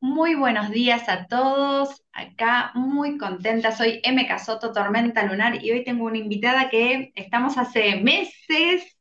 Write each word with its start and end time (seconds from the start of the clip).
Muy 0.00 0.34
buenos 0.34 0.70
días 0.70 1.08
a 1.08 1.26
todos. 1.26 2.04
Acá 2.12 2.70
muy 2.74 3.18
contenta. 3.18 3.72
Soy 3.72 4.00
M. 4.04 4.26
Casoto, 4.26 4.72
Tormenta 4.72 5.24
Lunar, 5.24 5.62
y 5.64 5.70
hoy 5.72 5.84
tengo 5.84 6.04
una 6.04 6.18
invitada 6.18 6.68
que 6.70 7.12
estamos 7.14 7.58
hace 7.58 7.96
meses 7.96 8.96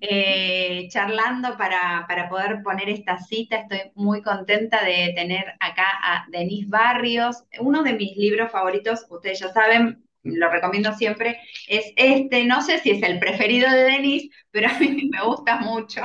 eh, 0.00 0.88
charlando 0.90 1.56
para, 1.56 2.04
para 2.08 2.28
poder 2.28 2.62
poner 2.62 2.88
esta 2.88 3.18
cita. 3.18 3.56
Estoy 3.58 3.92
muy 3.94 4.22
contenta 4.22 4.84
de 4.84 5.12
tener 5.14 5.54
acá 5.60 5.86
a 6.02 6.26
Denise 6.28 6.68
Barrios, 6.68 7.44
uno 7.60 7.82
de 7.82 7.94
mis 7.94 8.16
libros 8.16 8.50
favoritos. 8.52 9.06
Ustedes 9.08 9.40
ya 9.40 9.52
saben, 9.52 10.04
lo 10.22 10.50
recomiendo 10.50 10.92
siempre, 10.94 11.40
es 11.68 11.92
este, 11.96 12.44
no 12.44 12.62
sé 12.62 12.78
si 12.78 12.90
es 12.90 13.02
el 13.02 13.18
preferido 13.18 13.70
de 13.70 13.84
Denise, 13.84 14.28
pero 14.50 14.68
a 14.68 14.78
mí 14.78 15.08
me 15.10 15.24
gusta 15.24 15.58
mucho. 15.60 16.02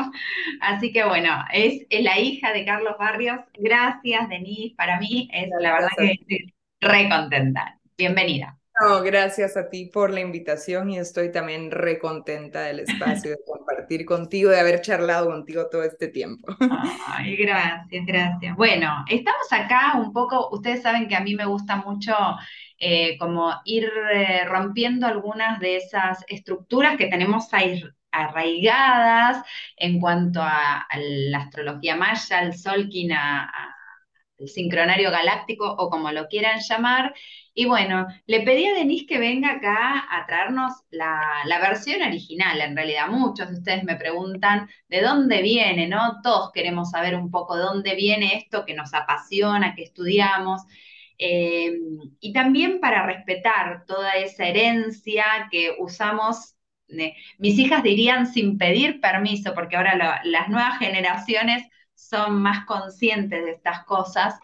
Así 0.62 0.92
que 0.92 1.04
bueno, 1.04 1.30
es, 1.54 1.86
la 1.90 2.20
hija 2.20 2.54
de 2.54 2.66
Carlos 2.66 2.96
Barrios. 2.98 3.40
Gracias, 3.58 4.30
Denise. 4.30 4.76
Para 4.76 5.00
mí 5.00 5.30
es 5.34 5.50
la 5.60 5.74
verdad 5.74 5.90
que 5.98 6.12
estoy 6.12 6.54
re 6.82 7.10
contenta. 7.10 7.80
Bienvenida. 7.98 8.58
No, 8.82 9.02
gracias 9.02 9.56
a 9.56 9.70
ti 9.70 9.86
por 9.86 10.14
la 10.14 10.20
invitación 10.20 10.90
y 10.90 10.98
estoy 10.98 11.32
también 11.32 11.72
re 11.72 11.98
contenta 11.98 12.64
del 12.64 12.82
espacio 12.82 13.32
de 13.32 13.38
compartir 13.48 14.04
contigo, 14.06 14.50
de 14.50 14.60
haber 14.60 14.82
charlado 14.82 15.28
contigo 15.28 15.68
todo 15.72 15.84
este 15.84 16.10
tiempo. 16.10 16.54
Ay, 17.08 17.38
gracias, 17.38 18.06
gracias. 18.06 18.54
Bueno, 18.58 19.06
estamos 19.10 19.48
acá 19.52 19.94
un 19.96 20.12
poco, 20.12 20.50
ustedes 20.52 20.82
saben 20.82 21.08
que 21.08 21.16
a 21.16 21.22
mí 21.22 21.36
me 21.36 21.46
gusta 21.46 21.78
mucho 21.78 22.14
eh, 22.80 23.18
como 23.18 23.54
ir 23.66 23.90
eh, 24.14 24.46
rompiendo 24.46 25.08
algunas 25.08 25.60
de 25.60 25.78
esas 25.78 26.24
estructuras 26.28 26.98
que 26.98 27.08
tenemos 27.08 27.54
ahí 27.54 27.84
arraigadas 28.12 29.46
en 29.78 30.00
cuanto 30.00 30.42
a, 30.42 30.88
la 30.96 31.40
astrología 31.40 31.96
maya, 31.96 32.40
al 32.40 32.54
Solkin, 32.58 33.12
a, 33.14 33.52
el 34.38 34.50
sincronario 34.50 35.12
galáctico 35.12 35.66
o 35.78 35.90
como 35.90 36.12
lo 36.12 36.28
quieran 36.28 36.60
llamar. 36.68 37.14
Y 37.54 37.66
bueno, 37.66 38.08
le 38.28 38.42
pedí 38.42 38.66
a 38.66 38.74
Denise 38.74 39.06
que 39.06 39.18
venga 39.18 39.52
acá 39.54 40.06
a 40.12 40.26
traernos 40.26 40.74
la, 40.90 41.22
la, 41.46 41.60
versión 41.60 42.02
original, 42.02 42.60
en 42.60 42.76
realidad. 42.76 43.08
Muchos 43.08 43.50
de 43.50 43.56
ustedes 43.56 43.84
me 43.86 43.96
preguntan 43.96 44.70
de 44.90 45.02
dónde 45.02 45.42
viene, 45.42 45.88
¿no? 45.88 46.20
Todos 46.22 46.52
queremos 46.52 46.92
saber 46.92 47.16
un 47.16 47.32
poco 47.32 47.56
de 47.56 47.64
dónde 47.64 47.96
viene 47.96 48.36
esto 48.36 48.66
que 48.66 48.74
nos 48.74 48.94
apasiona, 48.94 49.74
que 49.76 49.84
estudiamos. 49.84 50.64
Eh, 51.18 51.78
y 52.20 52.34
también 52.34 52.80
para 52.80 53.06
respetar 53.06 53.86
toda 53.86 54.14
esa 54.16 54.46
herencia 54.46 55.48
que 55.52 55.76
usamos, 55.80 56.56
mis 57.40 57.58
hijas 57.60 57.84
dirían 57.84 58.28
sin 58.28 58.58
pedir 58.58 59.02
permiso, 59.02 59.54
porque 59.54 59.76
ahora 59.76 60.22
las 60.24 60.50
nuevas 60.50 60.78
generaciones 60.80 61.64
son 61.94 62.42
más 62.42 62.66
conscientes 62.66 63.44
de 63.44 63.52
estas 63.52 63.86
cosas. 63.86 64.36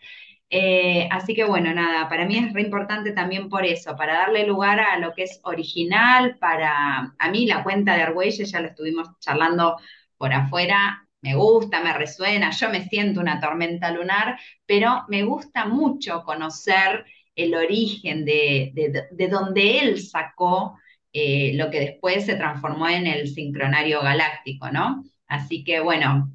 Eh, 0.49 1.07
así 1.11 1.33
que 1.33 1.45
bueno, 1.45 1.73
nada, 1.73 2.09
para 2.09 2.25
mí 2.25 2.37
es 2.37 2.53
re 2.53 2.61
importante 2.61 3.13
también 3.13 3.47
por 3.49 3.65
eso, 3.65 3.95
para 3.95 4.13
darle 4.15 4.45
lugar 4.45 4.81
a 4.81 4.97
lo 4.99 5.13
que 5.13 5.23
es 5.23 5.39
original, 5.43 6.37
para 6.39 7.13
a 7.17 7.31
mí 7.31 7.45
la 7.45 7.63
cuenta 7.63 7.95
de 7.95 8.01
Argüelles, 8.03 8.51
ya 8.51 8.59
lo 8.59 8.67
estuvimos 8.67 9.07
charlando 9.19 9.77
por 10.17 10.33
afuera, 10.33 11.07
me 11.21 11.35
gusta, 11.35 11.81
me 11.81 11.93
resuena, 11.93 12.51
yo 12.51 12.69
me 12.69 12.87
siento 12.87 13.19
una 13.19 13.39
tormenta 13.39 13.91
lunar, 13.91 14.39
pero 14.65 15.05
me 15.07 15.23
gusta 15.23 15.65
mucho 15.65 16.23
conocer 16.23 17.05
el 17.35 17.53
origen 17.55 18.25
de, 18.25 18.71
de, 19.11 19.27
donde 19.27 19.79
él 19.79 20.01
sacó 20.01 20.77
eh, 21.13 21.53
lo 21.55 21.69
que 21.69 21.79
después 21.79 22.25
se 22.25 22.35
transformó 22.35 22.87
en 22.87 23.07
el 23.07 23.27
sincronario 23.29 24.01
galáctico, 24.01 24.69
¿no? 24.71 25.03
Así 25.27 25.63
que 25.63 25.79
bueno, 25.79 26.31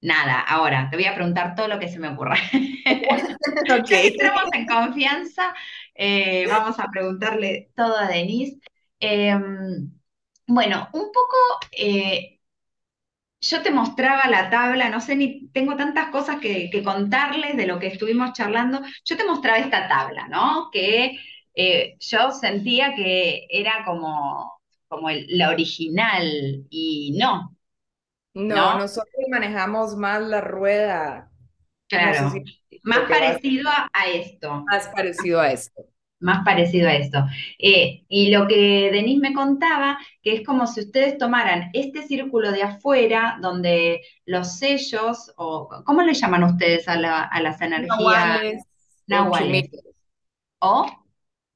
nada, 0.00 0.40
ahora 0.40 0.88
te 0.90 0.96
voy 0.96 1.06
a 1.06 1.14
preguntar 1.14 1.54
todo 1.54 1.68
lo 1.68 1.78
que 1.78 1.88
se 1.88 1.98
me 1.98 2.08
ocurra. 2.08 2.36
okay. 3.80 4.08
Estamos 4.08 4.44
en 4.52 4.66
confianza, 4.66 5.54
eh, 5.94 6.46
vamos 6.48 6.78
a 6.78 6.88
preguntarle 6.90 7.70
todo 7.74 7.96
a 7.96 8.08
Denise. 8.08 8.58
Em, 9.00 9.90
bueno, 10.46 10.88
un 10.92 11.10
poco 11.12 11.36
eh, 11.72 12.39
yo 13.40 13.62
te 13.62 13.70
mostraba 13.70 14.28
la 14.28 14.50
tabla, 14.50 14.90
no 14.90 15.00
sé 15.00 15.16
ni, 15.16 15.48
tengo 15.48 15.76
tantas 15.76 16.10
cosas 16.10 16.40
que, 16.40 16.70
contarles 16.84 17.56
de 17.56 17.66
lo 17.66 17.78
que 17.78 17.86
estuvimos 17.86 18.32
charlando. 18.32 18.82
Yo 19.04 19.16
te 19.16 19.24
mostraba 19.24 19.58
esta 19.58 19.88
tabla, 19.88 20.28
¿no? 20.28 20.68
Que 20.70 21.18
eh, 21.54 21.96
yo 21.98 22.32
sentía 22.32 22.94
que 22.94 23.46
era 23.48 23.84
como, 23.84 24.52
como 24.88 25.08
la 25.10 25.50
original 25.50 26.66
y 26.68 27.16
no. 27.18 27.56
No, 28.34 28.78
nosotros 28.78 29.24
manejamos 29.30 29.96
más 29.96 30.22
la 30.22 30.40
rueda. 30.40 31.30
Claro, 31.88 32.32
más 32.84 33.00
parecido 33.08 33.68
a 33.92 34.06
esto. 34.06 34.64
Más 34.70 34.86
parecido 34.88 35.40
a 35.40 35.50
esto 35.50 35.89
más 36.20 36.44
parecido 36.44 36.88
a 36.88 36.94
esto. 36.94 37.24
Eh, 37.58 38.04
y 38.08 38.30
lo 38.30 38.46
que 38.46 38.90
Denise 38.92 39.20
me 39.20 39.32
contaba, 39.32 39.98
que 40.22 40.34
es 40.34 40.46
como 40.46 40.66
si 40.66 40.80
ustedes 40.80 41.18
tomaran 41.18 41.70
este 41.72 42.02
círculo 42.06 42.52
de 42.52 42.62
afuera, 42.62 43.38
donde 43.40 44.02
los 44.26 44.58
sellos, 44.58 45.32
o 45.36 45.68
¿cómo 45.84 46.02
le 46.02 46.14
llaman 46.14 46.44
ustedes 46.44 46.86
a, 46.88 46.96
las 46.96 47.60
energías? 47.60 48.64
Nahuales. 49.06 49.70
O, 50.60 50.86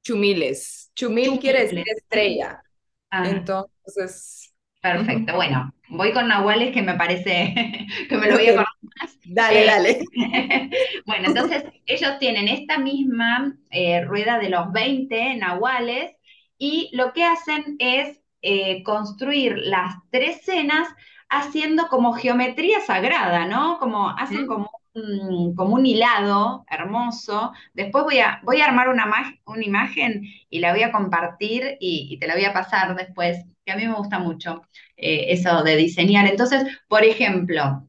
chumiles. 0.02 0.90
Chumil 0.94 1.38
quiere 1.38 1.62
decir 1.62 1.84
estrella. 1.86 2.62
Ah. 3.10 3.28
Entonces. 3.28 4.52
Perfecto, 4.80 5.34
bueno, 5.34 5.72
voy 5.88 6.12
con 6.12 6.28
nahuales 6.28 6.72
que 6.72 6.82
me 6.82 6.94
parece 6.94 7.54
que 8.08 8.16
me 8.16 8.28
lo 8.28 8.36
voy 8.36 8.46
a 8.46 8.50
acordar 8.50 8.66
más. 9.00 9.18
Dale, 9.24 9.62
eh, 9.62 9.66
dale. 9.66 10.00
bueno, 11.06 11.28
entonces 11.28 11.64
ellos 11.86 12.18
tienen 12.18 12.48
esta 12.48 12.78
misma 12.78 13.56
eh, 13.70 14.04
rueda 14.04 14.38
de 14.38 14.50
los 14.50 14.72
20 14.72 15.36
nahuales 15.36 16.12
y 16.58 16.90
lo 16.92 17.12
que 17.12 17.24
hacen 17.24 17.76
es 17.78 18.20
eh, 18.42 18.82
construir 18.82 19.56
las 19.58 19.94
tres 20.10 20.42
cenas 20.42 20.88
haciendo 21.28 21.88
como 21.88 22.12
geometría 22.12 22.80
sagrada, 22.80 23.46
¿no? 23.46 23.78
Como 23.78 24.10
hacen 24.10 24.46
como 24.46 24.70
un, 24.94 25.54
como 25.54 25.74
un 25.74 25.86
hilado 25.86 26.64
hermoso. 26.70 27.52
Después 27.74 28.04
voy 28.04 28.18
a, 28.18 28.40
voy 28.44 28.60
a 28.60 28.66
armar 28.66 28.88
una, 28.88 29.06
una 29.46 29.64
imagen 29.64 30.22
y 30.50 30.60
la 30.60 30.72
voy 30.72 30.82
a 30.82 30.92
compartir 30.92 31.76
y, 31.80 32.18
te 32.18 32.26
la 32.26 32.34
voy 32.34 32.44
a 32.44 32.52
pasar 32.52 32.96
después, 32.96 33.44
que 33.64 33.72
a 33.72 33.76
mí 33.76 33.86
me 33.86 33.94
gusta 33.94 34.18
mucho 34.18 34.62
eso 34.96 35.62
de 35.62 35.76
diseñar. 35.76 36.26
Entonces, 36.26 36.64
por 36.88 37.04
ejemplo, 37.04 37.88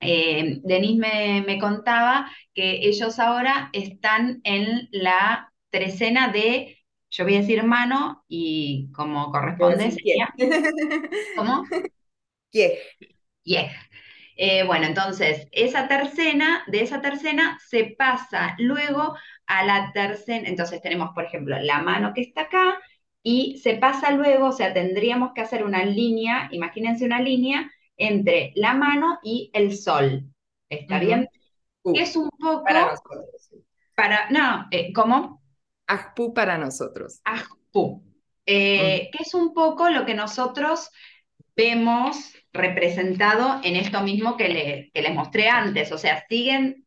eh, 0.00 0.60
Denise 0.62 1.42
me, 1.44 1.58
contaba 1.58 2.30
que 2.54 2.86
ellos 2.86 3.18
ahora 3.18 3.70
están 3.72 4.40
en 4.44 4.88
la 4.92 5.52
trecena 5.70 6.28
de, 6.28 6.78
yo 7.10 7.24
voy 7.24 7.36
a 7.36 7.40
decir 7.40 7.62
mano, 7.64 8.24
y 8.28 8.90
como 8.92 9.30
corresponde 9.30 9.90
sería. 9.90 10.32
¿Cómo? 11.36 11.64
Yej. 12.52 13.70
Eh, 14.40 14.62
bueno, 14.62 14.86
entonces, 14.86 15.48
esa 15.50 15.88
tercena, 15.88 16.62
de 16.68 16.82
esa 16.82 17.00
tercena 17.00 17.58
se 17.66 17.96
pasa 17.98 18.54
luego 18.58 19.16
a 19.46 19.64
la 19.64 19.90
tercena, 19.92 20.48
entonces 20.48 20.80
tenemos, 20.80 21.10
por 21.12 21.24
ejemplo, 21.24 21.58
la 21.58 21.82
mano 21.82 22.12
que 22.14 22.20
está 22.20 22.42
acá, 22.42 22.78
y 23.20 23.58
se 23.58 23.74
pasa 23.74 24.12
luego, 24.12 24.46
o 24.46 24.52
sea, 24.52 24.72
tendríamos 24.72 25.32
que 25.34 25.40
hacer 25.40 25.64
una 25.64 25.84
línea, 25.84 26.48
imagínense 26.52 27.04
una 27.04 27.20
línea 27.20 27.68
entre 27.96 28.52
la 28.54 28.74
mano 28.74 29.18
y 29.24 29.50
el 29.54 29.76
sol. 29.76 30.24
¿Está 30.68 31.00
bien? 31.00 31.28
es 31.94 32.14
un 32.14 32.30
poco... 32.30 32.62
Para 32.62 32.92
nosotros. 32.92 33.50
Para, 33.96 34.30
no, 34.30 34.68
eh, 34.70 34.92
¿cómo? 34.92 35.42
Ajpu 35.88 36.32
para 36.32 36.56
nosotros. 36.58 37.20
Ajpu. 37.24 38.04
Eh, 38.46 39.10
que 39.10 39.24
es 39.24 39.34
un 39.34 39.52
poco 39.52 39.90
lo 39.90 40.06
que 40.06 40.14
nosotros 40.14 40.90
vemos 41.56 42.34
representado 42.58 43.60
en 43.62 43.76
esto 43.76 44.02
mismo 44.02 44.36
que, 44.36 44.48
le, 44.48 44.90
les 44.94 45.14
mostré 45.14 45.48
antes. 45.48 45.92
O 45.92 45.98
sea, 45.98 46.24
siguen, 46.28 46.86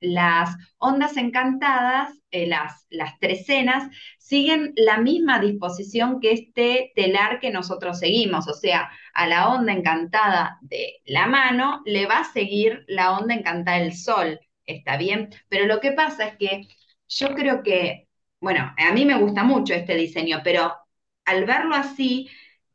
las 0.00 0.56
ondas 0.78 1.16
encantadas, 1.16 2.10
eh, 2.30 2.46
las, 2.46 2.86
las 2.90 3.18
trecenas, 3.18 3.90
siguen 4.18 4.72
la 4.76 4.98
misma 4.98 5.40
disposición 5.40 6.20
que 6.20 6.32
este 6.32 6.92
telar 6.94 7.40
que 7.40 7.50
nosotros 7.50 7.98
seguimos. 7.98 8.48
O 8.48 8.54
sea, 8.54 8.90
a 9.14 9.26
la 9.26 9.48
onda 9.48 9.72
encantada 9.72 10.58
de 10.62 10.96
la 11.06 11.26
mano 11.26 11.82
le 11.86 12.06
va 12.06 12.18
a 12.20 12.32
seguir 12.32 12.84
la 12.88 13.12
onda 13.12 13.34
encantada 13.34 13.78
del 13.78 13.94
sol. 13.94 14.38
¿Está 14.66 14.96
bien? 14.96 15.30
Pero 15.48 15.66
lo 15.66 15.80
que 15.80 15.92
pasa 15.92 16.26
es 16.26 16.36
que 16.36 16.62
yo 17.08 17.34
creo 17.34 17.62
que, 17.62 18.08
bueno, 18.40 18.74
a 18.76 18.92
mí 18.92 19.04
me 19.04 19.18
gusta 19.18 19.44
mucho 19.44 19.74
este 19.74 19.94
diseño, 19.94 20.40
pero 20.44 20.74
al 21.24 21.44
verlo 21.44 21.74
así, 21.74 22.28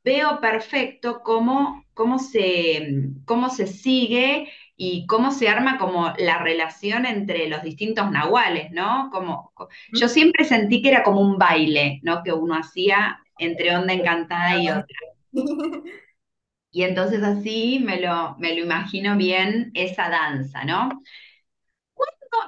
veo 0.04 0.40
perfecto 0.40 1.22
cómo, 1.24 1.81
cómo, 2.02 2.18
se, 2.18 3.12
cómo 3.26 3.52
se 3.52 3.68
sigue 3.68 4.50
y 4.76 5.06
cómo 5.06 5.32
se 5.32 5.48
arma 5.48 5.78
como 5.78 6.12
la 6.18 6.40
relación 6.40 7.06
entre 7.06 7.48
los 7.48 7.62
distintos 7.62 8.10
nahuales, 8.10 8.72
¿no? 8.72 9.12
Como, 9.12 9.54
yo 9.94 10.08
siempre 10.08 10.44
sentí 10.44 10.82
que 10.82 10.90
era 10.90 11.04
como 11.04 11.22
un 11.22 11.38
baile, 11.38 12.00
¿no? 12.02 12.24
Que 12.24 12.34
uno 12.34 12.56
hacía 12.56 13.20
entre 13.38 13.76
onda 13.76 13.94
encantada 13.94 14.60
y 14.60 14.70
otra. 14.70 14.98
Y 16.74 16.84
entonces 16.84 17.22
así 17.22 17.82
me 17.84 18.00
lo, 18.00 18.36
me 18.40 18.56
lo 18.56 18.64
imagino 18.64 19.18
bien 19.18 19.72
esa 19.74 20.10
danza, 20.10 20.64
¿no? 20.64 20.90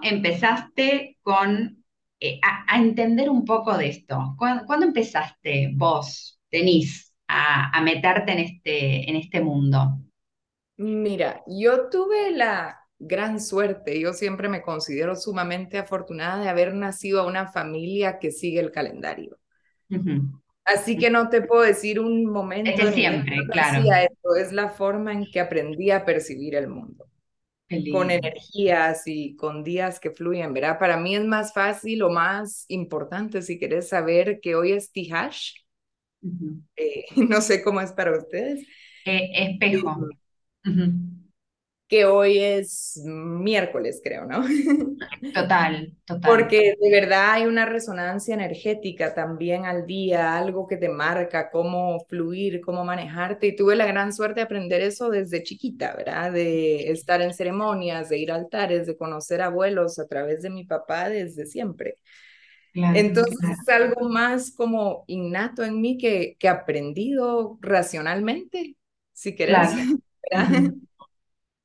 empezaste 0.02 1.18
con, 1.22 1.84
eh, 2.20 2.40
a, 2.42 2.80
entender 2.80 3.30
un 3.30 3.44
poco 3.44 3.78
de 3.78 3.90
esto? 3.90 4.34
¿Cuándo, 4.38 4.86
empezaste 4.86 5.72
vos, 5.76 6.40
Denise, 6.50 7.13
a, 7.34 7.78
a, 7.78 7.82
meterte 7.82 8.32
en 8.32 8.40
este, 8.40 9.10
en 9.10 9.16
este 9.16 9.42
mundo? 9.42 9.98
Mira, 10.78 11.44
yo 11.48 11.90
tuve 11.90 12.32
la 12.32 12.80
gran 13.00 13.40
suerte, 13.40 14.00
yo 14.00 14.14
siempre 14.14 14.50
me 14.50 14.62
considero 14.62 15.16
sumamente 15.16 15.78
afortunada 15.78 16.42
de 16.42 16.50
haber 16.50 16.74
nacido 16.74 17.22
a 17.22 17.28
una 17.28 17.48
familia 17.48 18.20
que 18.20 18.32
sigue 18.32 18.60
el 18.60 18.72
calendario. 18.72 19.38
Así 20.66 20.98
que 20.98 21.10
no 21.10 21.30
te 21.30 21.42
puedo 21.42 21.62
decir 21.62 22.00
un 22.00 22.26
momento. 22.26 22.72
Es 22.72 22.94
siempre, 22.96 23.38
claro. 23.52 23.84
Esto 23.84 24.36
es 24.36 24.52
la 24.52 24.70
forma 24.70 25.12
en 25.12 25.26
que 25.30 25.40
aprendí 25.40 25.92
a 25.92 26.06
percibir 26.06 26.56
el 26.56 26.68
mundo. 26.68 27.08
Con 27.92 28.12
energías 28.12 29.08
y 29.08 29.36
con 29.36 29.64
días 29.64 30.00
que 30.00 30.12
fluyen, 30.12 30.54
¿verdad? 30.54 30.78
Para 30.78 30.98
mí 30.98 31.16
es 31.16 31.26
más 31.26 31.54
fácil 31.54 32.04
o 32.04 32.12
más 32.12 32.66
importante 32.68 33.42
si 33.42 33.58
querés 33.58 33.90
saber 33.90 34.40
que 34.42 34.56
hoy 34.56 34.74
es 34.74 34.92
Tihash. 34.92 35.63
Eh, 36.76 37.06
no 37.16 37.42
sé 37.42 37.64
cómo 37.64 37.82
es 37.82 37.92
para 37.92 38.18
ustedes. 38.18 38.66
Eh, 39.06 39.30
espejo. 39.34 40.08
Que 41.88 42.06
hoy 42.06 42.40
es 42.40 43.00
miércoles, 43.06 44.02
creo, 44.04 44.26
¿no? 44.26 44.42
Total, 45.34 45.94
total. 46.06 46.32
Porque 46.32 46.74
de 46.80 46.90
verdad 46.90 47.34
hay 47.34 47.46
una 47.46 47.66
resonancia 47.66 48.34
energética 48.34 49.14
también 49.14 49.66
al 49.66 49.86
día, 49.86 50.36
algo 50.36 50.66
que 50.66 50.78
te 50.78 50.90
marca 50.90 51.52
cómo 51.52 52.00
fluir, 52.10 52.62
cómo 52.62 52.84
manejarte. 52.84 53.48
Y 53.48 53.56
tuve 53.56 53.76
la 53.76 53.86
gran 53.86 54.12
suerte 54.12 54.40
de 54.40 54.46
aprender 54.46 54.82
eso 54.82 55.10
desde 55.10 55.44
chiquita, 55.44 55.94
¿verdad? 55.96 56.32
De 56.32 56.90
estar 56.90 57.22
en 57.22 57.34
ceremonias, 57.34 58.10
de 58.10 58.18
ir 58.18 58.32
a 58.32 58.36
altares, 58.36 58.88
de 58.88 58.98
conocer 58.98 59.42
abuelos 59.42 60.00
a 60.00 60.08
través 60.08 60.42
de 60.42 60.50
mi 60.50 60.64
papá 60.64 61.10
desde 61.10 61.46
siempre. 61.46 62.00
Entonces 62.92 63.38
es 63.62 63.70
algo 63.70 64.10
más 64.10 64.52
como 64.52 65.04
innato 65.08 65.64
en 65.64 65.82
mí 65.82 65.98
que, 65.98 66.38
que 66.40 66.50
aprendido 66.50 67.58
racionalmente, 67.62 68.78
si 69.14 69.36
querés. 69.36 69.74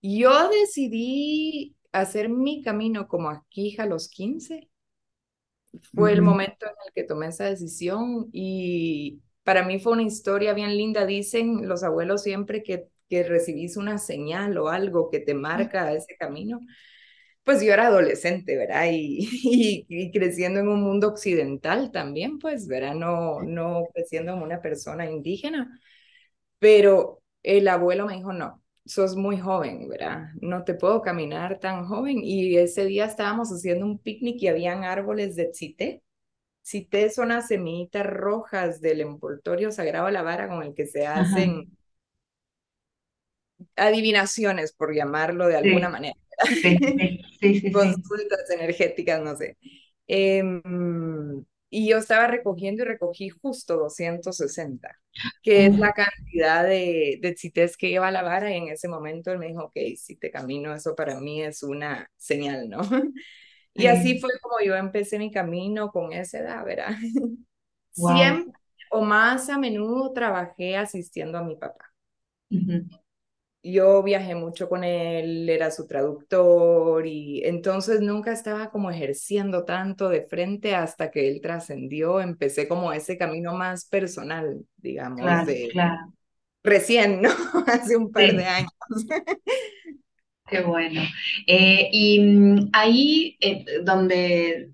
Yo 0.02 0.48
decidí 0.50 1.76
hacer 1.92 2.28
mi 2.28 2.62
camino 2.62 3.08
como 3.08 3.30
aquí 3.30 3.76
a 3.78 3.86
los 3.86 4.08
15. 4.08 4.68
Fue 5.94 6.12
el 6.12 6.22
momento 6.22 6.66
en 6.66 6.72
el 6.86 6.92
que 6.94 7.04
tomé 7.04 7.28
esa 7.28 7.44
decisión 7.44 8.28
y 8.32 9.20
para 9.44 9.64
mí 9.64 9.78
fue 9.80 9.92
una 9.92 10.02
historia 10.02 10.52
bien 10.54 10.76
linda. 10.76 11.06
Dicen 11.06 11.68
los 11.68 11.82
abuelos 11.82 12.22
siempre 12.22 12.62
que, 12.62 12.88
que 13.08 13.22
recibís 13.24 13.76
una 13.76 13.98
señal 13.98 14.56
o 14.58 14.68
algo 14.68 15.10
que 15.10 15.20
te 15.20 15.34
marca 15.34 15.92
ese 15.92 16.16
camino. 16.18 16.60
Pues 17.48 17.62
yo 17.62 17.72
era 17.72 17.86
adolescente, 17.86 18.58
¿verdad? 18.58 18.84
Y, 18.92 19.86
y, 19.88 20.12
creciendo 20.12 20.60
en 20.60 20.68
un 20.68 20.82
mundo 20.82 21.08
occidental 21.08 21.90
también, 21.90 22.38
pues, 22.38 22.68
¿verdad? 22.68 22.94
No, 22.94 23.40
no 23.42 23.86
creciendo 23.94 24.32
como 24.32 24.44
una 24.44 24.60
persona 24.60 25.10
indígena. 25.10 25.80
Pero 26.58 27.22
el 27.42 27.66
abuelo 27.68 28.04
me 28.04 28.16
dijo, 28.16 28.34
no, 28.34 28.62
sos 28.84 29.16
muy 29.16 29.38
joven, 29.38 29.88
¿verdad? 29.88 30.26
No 30.42 30.62
te 30.62 30.74
puedo 30.74 31.00
caminar 31.00 31.58
tan 31.58 31.86
joven. 31.86 32.20
Y 32.22 32.58
ese 32.58 32.84
día 32.84 33.06
estábamos 33.06 33.48
haciendo 33.48 33.86
un 33.86 33.98
picnic 33.98 34.42
y 34.42 34.48
habían 34.48 34.84
árboles 34.84 35.34
de 35.34 35.54
cité. 35.54 36.02
Cité 36.62 37.08
son 37.08 37.30
las 37.30 37.48
semillitas 37.48 38.04
rojas 38.04 38.82
del 38.82 39.00
envoltorio 39.00 39.72
sagrado 39.72 40.08
a 40.08 40.10
la 40.10 40.20
vara 40.20 40.48
con 40.48 40.62
el 40.62 40.74
que 40.74 40.84
se 40.84 41.06
hacen 41.06 41.66
adivinaciones, 43.74 44.74
por 44.74 44.94
llamarlo 44.94 45.46
de 45.46 45.56
alguna 45.56 45.88
manera. 45.88 46.14
Sí, 46.46 46.76
sí, 46.78 47.20
Consultas 47.72 48.50
energéticas, 48.50 49.20
no 49.22 49.36
sé. 49.36 49.56
Em, 50.06 50.62
y 51.70 51.88
yo 51.88 51.98
estaba 51.98 52.26
recogiendo 52.26 52.82
y 52.82 52.86
recogí 52.86 53.28
justo 53.28 53.76
260, 53.76 54.98
que 55.42 55.66
es 55.66 55.78
la 55.78 55.92
cantidad 55.92 56.64
de, 56.64 57.18
de 57.20 57.36
cites 57.36 57.76
que 57.76 57.90
lleva 57.90 58.10
la 58.10 58.22
vara. 58.22 58.50
Y 58.50 58.56
en 58.56 58.68
ese 58.68 58.88
momento 58.88 59.30
él 59.30 59.38
me 59.38 59.48
dijo, 59.48 59.64
ok, 59.64 59.76
si 59.96 60.16
te 60.16 60.30
camino, 60.30 60.74
eso 60.74 60.94
para 60.94 61.20
mí 61.20 61.42
es 61.42 61.62
una 61.62 62.10
señal, 62.16 62.68
¿no? 62.68 62.80
Y 63.74 63.86
así 63.86 64.18
fue 64.18 64.30
como 64.42 64.56
yo 64.64 64.74
empecé 64.74 65.20
mi 65.20 65.30
camino 65.30 65.90
con 65.92 66.12
esa 66.12 66.40
edad, 66.40 66.64
¿verdad? 66.64 66.96
Siempre 67.92 68.52
o 68.90 69.02
más 69.02 69.48
a 69.50 69.58
menudo 69.58 70.12
trabajé 70.12 70.76
asistiendo 70.76 71.38
a 71.38 71.44
mi 71.44 71.56
papá 71.56 71.92
yo 73.62 74.02
viajé 74.02 74.34
mucho 74.34 74.68
con 74.68 74.84
él, 74.84 75.48
era 75.48 75.70
su 75.70 75.86
traductor 75.86 77.06
y 77.06 77.42
entonces 77.44 78.00
nunca 78.00 78.32
estaba 78.32 78.70
como 78.70 78.90
ejerciendo 78.90 79.64
tanto 79.64 80.08
de 80.08 80.22
frente 80.22 80.74
hasta 80.74 81.10
que 81.10 81.28
él 81.28 81.40
trascendió, 81.40 82.20
empecé 82.20 82.68
como 82.68 82.92
ese 82.92 83.18
camino 83.18 83.54
más 83.54 83.84
personal, 83.86 84.64
digamos, 84.76 85.46
de 85.46 85.70
recién, 86.62 87.22
¿no? 87.22 87.30
Hace 87.66 87.96
un 87.96 88.10
par 88.10 88.32
de 88.32 88.44
años. 88.44 88.70
Qué 90.48 90.62
bueno. 90.62 91.02
Eh, 91.46 91.88
y 91.92 92.20
mm, 92.20 92.70
ahí 92.72 93.36
eh, 93.40 93.64
donde, 93.82 94.70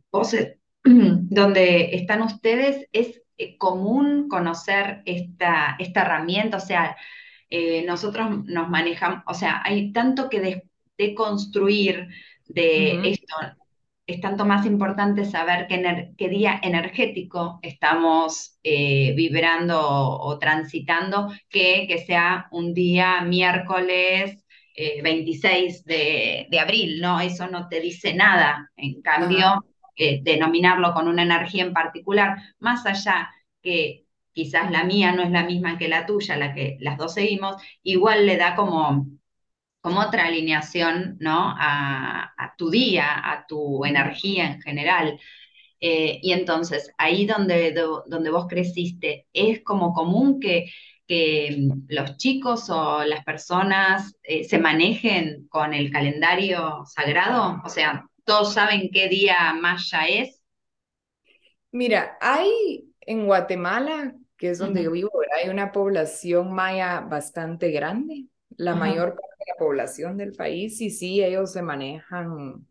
donde 0.85 1.95
están 1.97 2.23
ustedes, 2.23 2.87
¿es 2.93 3.23
eh, 3.39 3.57
común 3.59 4.29
conocer 4.29 5.03
esta, 5.05 5.77
esta 5.79 6.03
herramienta? 6.03 6.59
O 6.59 6.61
sea, 6.61 6.97
eh, 7.50 7.85
nosotros 7.87 8.44
nos 8.46 8.69
manejamos, 8.69 9.23
o 9.26 9.35
sea, 9.35 9.62
hay 9.64 9.93
tanto 9.93 10.29
que 10.29 10.62
deconstruir 10.96 12.08
de, 12.46 13.11
esto. 13.11 13.37
Es 14.06 14.20
tanto 14.20 14.44
más 14.44 14.67
importante 14.67 15.25
saber 15.25 15.67
qué, 15.67 16.29
día 16.29 16.61
energético 16.62 17.58
estamos 17.62 18.58
eh, 18.62 19.14
vibrando 19.17 19.81
o, 19.81 20.38
transitando 20.38 21.32
que 21.49 21.87
que 21.88 22.05
sea 22.05 22.49
un 22.50 22.75
día 22.75 23.23
miércoles 23.23 24.44
26 24.76 25.85
eh, 25.87 26.46
de, 26.50 26.58
abril, 26.58 27.00
¿no? 27.00 27.20
Eso 27.20 27.46
no 27.46 27.69
te 27.69 27.81
dice 27.81 28.12
nada. 28.14 28.70
En 28.76 29.00
cambio, 29.00 29.64
denominarlo 29.96 30.93
con 30.93 31.08
una 31.08 31.23
energía 31.23 31.64
en 31.64 31.73
particular, 31.73 32.37
más 32.58 32.85
allá 32.85 33.31
que 33.62 34.04
quizás 34.35 34.71
la 34.71 34.85
mía 34.85 35.13
no 35.13 35.23
es 35.23 35.31
la 35.31 35.45
misma 35.45 35.79
que 35.79 35.89
la 35.89 36.07
tuya, 36.07 36.37
la 36.37 36.55
que 36.55 36.77
las 36.81 36.99
dos 36.99 37.15
seguimos, 37.15 37.57
igual 37.83 38.27
le 38.27 38.37
da 38.37 38.55
como, 38.57 39.07
como 39.81 40.01
otra 40.01 40.27
alineación 40.27 41.17
¿no? 41.21 41.55
a, 41.59 42.55
tu 42.59 42.71
día, 42.71 43.06
a 43.32 43.47
tu 43.47 43.85
energía 43.85 44.47
en 44.47 44.61
general. 44.63 45.20
Eh, 45.81 46.20
y 46.23 46.32
entonces, 46.32 46.93
ahí 46.99 47.27
donde, 47.27 47.73
donde 48.06 48.31
vos 48.31 48.47
creciste, 48.49 49.27
¿es 49.32 49.63
como 49.63 49.93
común 49.93 50.41
que, 50.41 50.67
que 51.06 51.69
los 51.89 52.17
chicos 52.17 52.70
o 52.70 53.05
las 53.05 53.25
personas 53.25 54.17
eh, 54.23 54.44
se 54.44 54.58
manejen 54.58 55.47
con 55.49 55.75
el 55.75 55.91
calendario 55.91 56.85
sagrado? 56.87 57.61
O 57.65 57.69
sea, 57.69 58.06
¿todos 58.25 58.55
saben 58.55 58.91
qué 58.93 59.08
día 59.08 59.53
Maya 59.61 60.06
es? 60.06 60.43
Mira, 61.73 62.17
hay 62.20 62.85
en 63.01 63.27
Guatemala 63.27 64.15
que 64.36 64.50
es 64.50 64.58
donde 64.58 64.82
yo 64.82 64.91
vivo, 64.91 65.10
hay 65.41 65.48
una 65.48 65.72
población 65.72 66.53
maya 66.53 67.00
bastante 67.00 67.70
grande, 67.70 68.26
la 68.56 68.74
mayor 68.74 69.10
parte 69.10 69.34
de 69.38 69.44
la 69.53 69.58
población 69.58 70.17
del 70.17 70.32
país, 70.32 70.81
y 70.81 70.91
sí, 70.91 71.22
ellos 71.22 71.53
se 71.53 71.62
manejan 71.62 72.67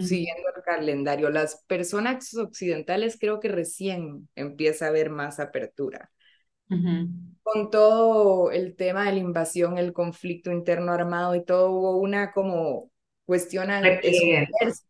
siguiendo 0.00 0.42
el 0.54 0.62
calendario. 0.62 1.30
Las 1.30 1.64
personas 1.66 2.34
occidentales 2.34 3.16
creo 3.20 3.40
que 3.40 3.48
recién 3.48 4.28
empieza 4.34 4.86
a 4.86 4.88
haber 4.88 5.10
más 5.10 5.40
apertura. 5.40 6.10
Con 7.42 7.70
todo 7.70 8.50
el 8.50 8.76
tema 8.76 9.06
de 9.06 9.12
la 9.12 9.18
invasión, 9.18 9.78
el 9.78 9.92
conflicto 9.92 10.52
interno 10.52 10.92
armado 10.92 11.34
y 11.34 11.44
todo, 11.44 11.70
hubo 11.70 11.96
una 11.96 12.32
como 12.32 12.90
cuestionan 13.28 13.84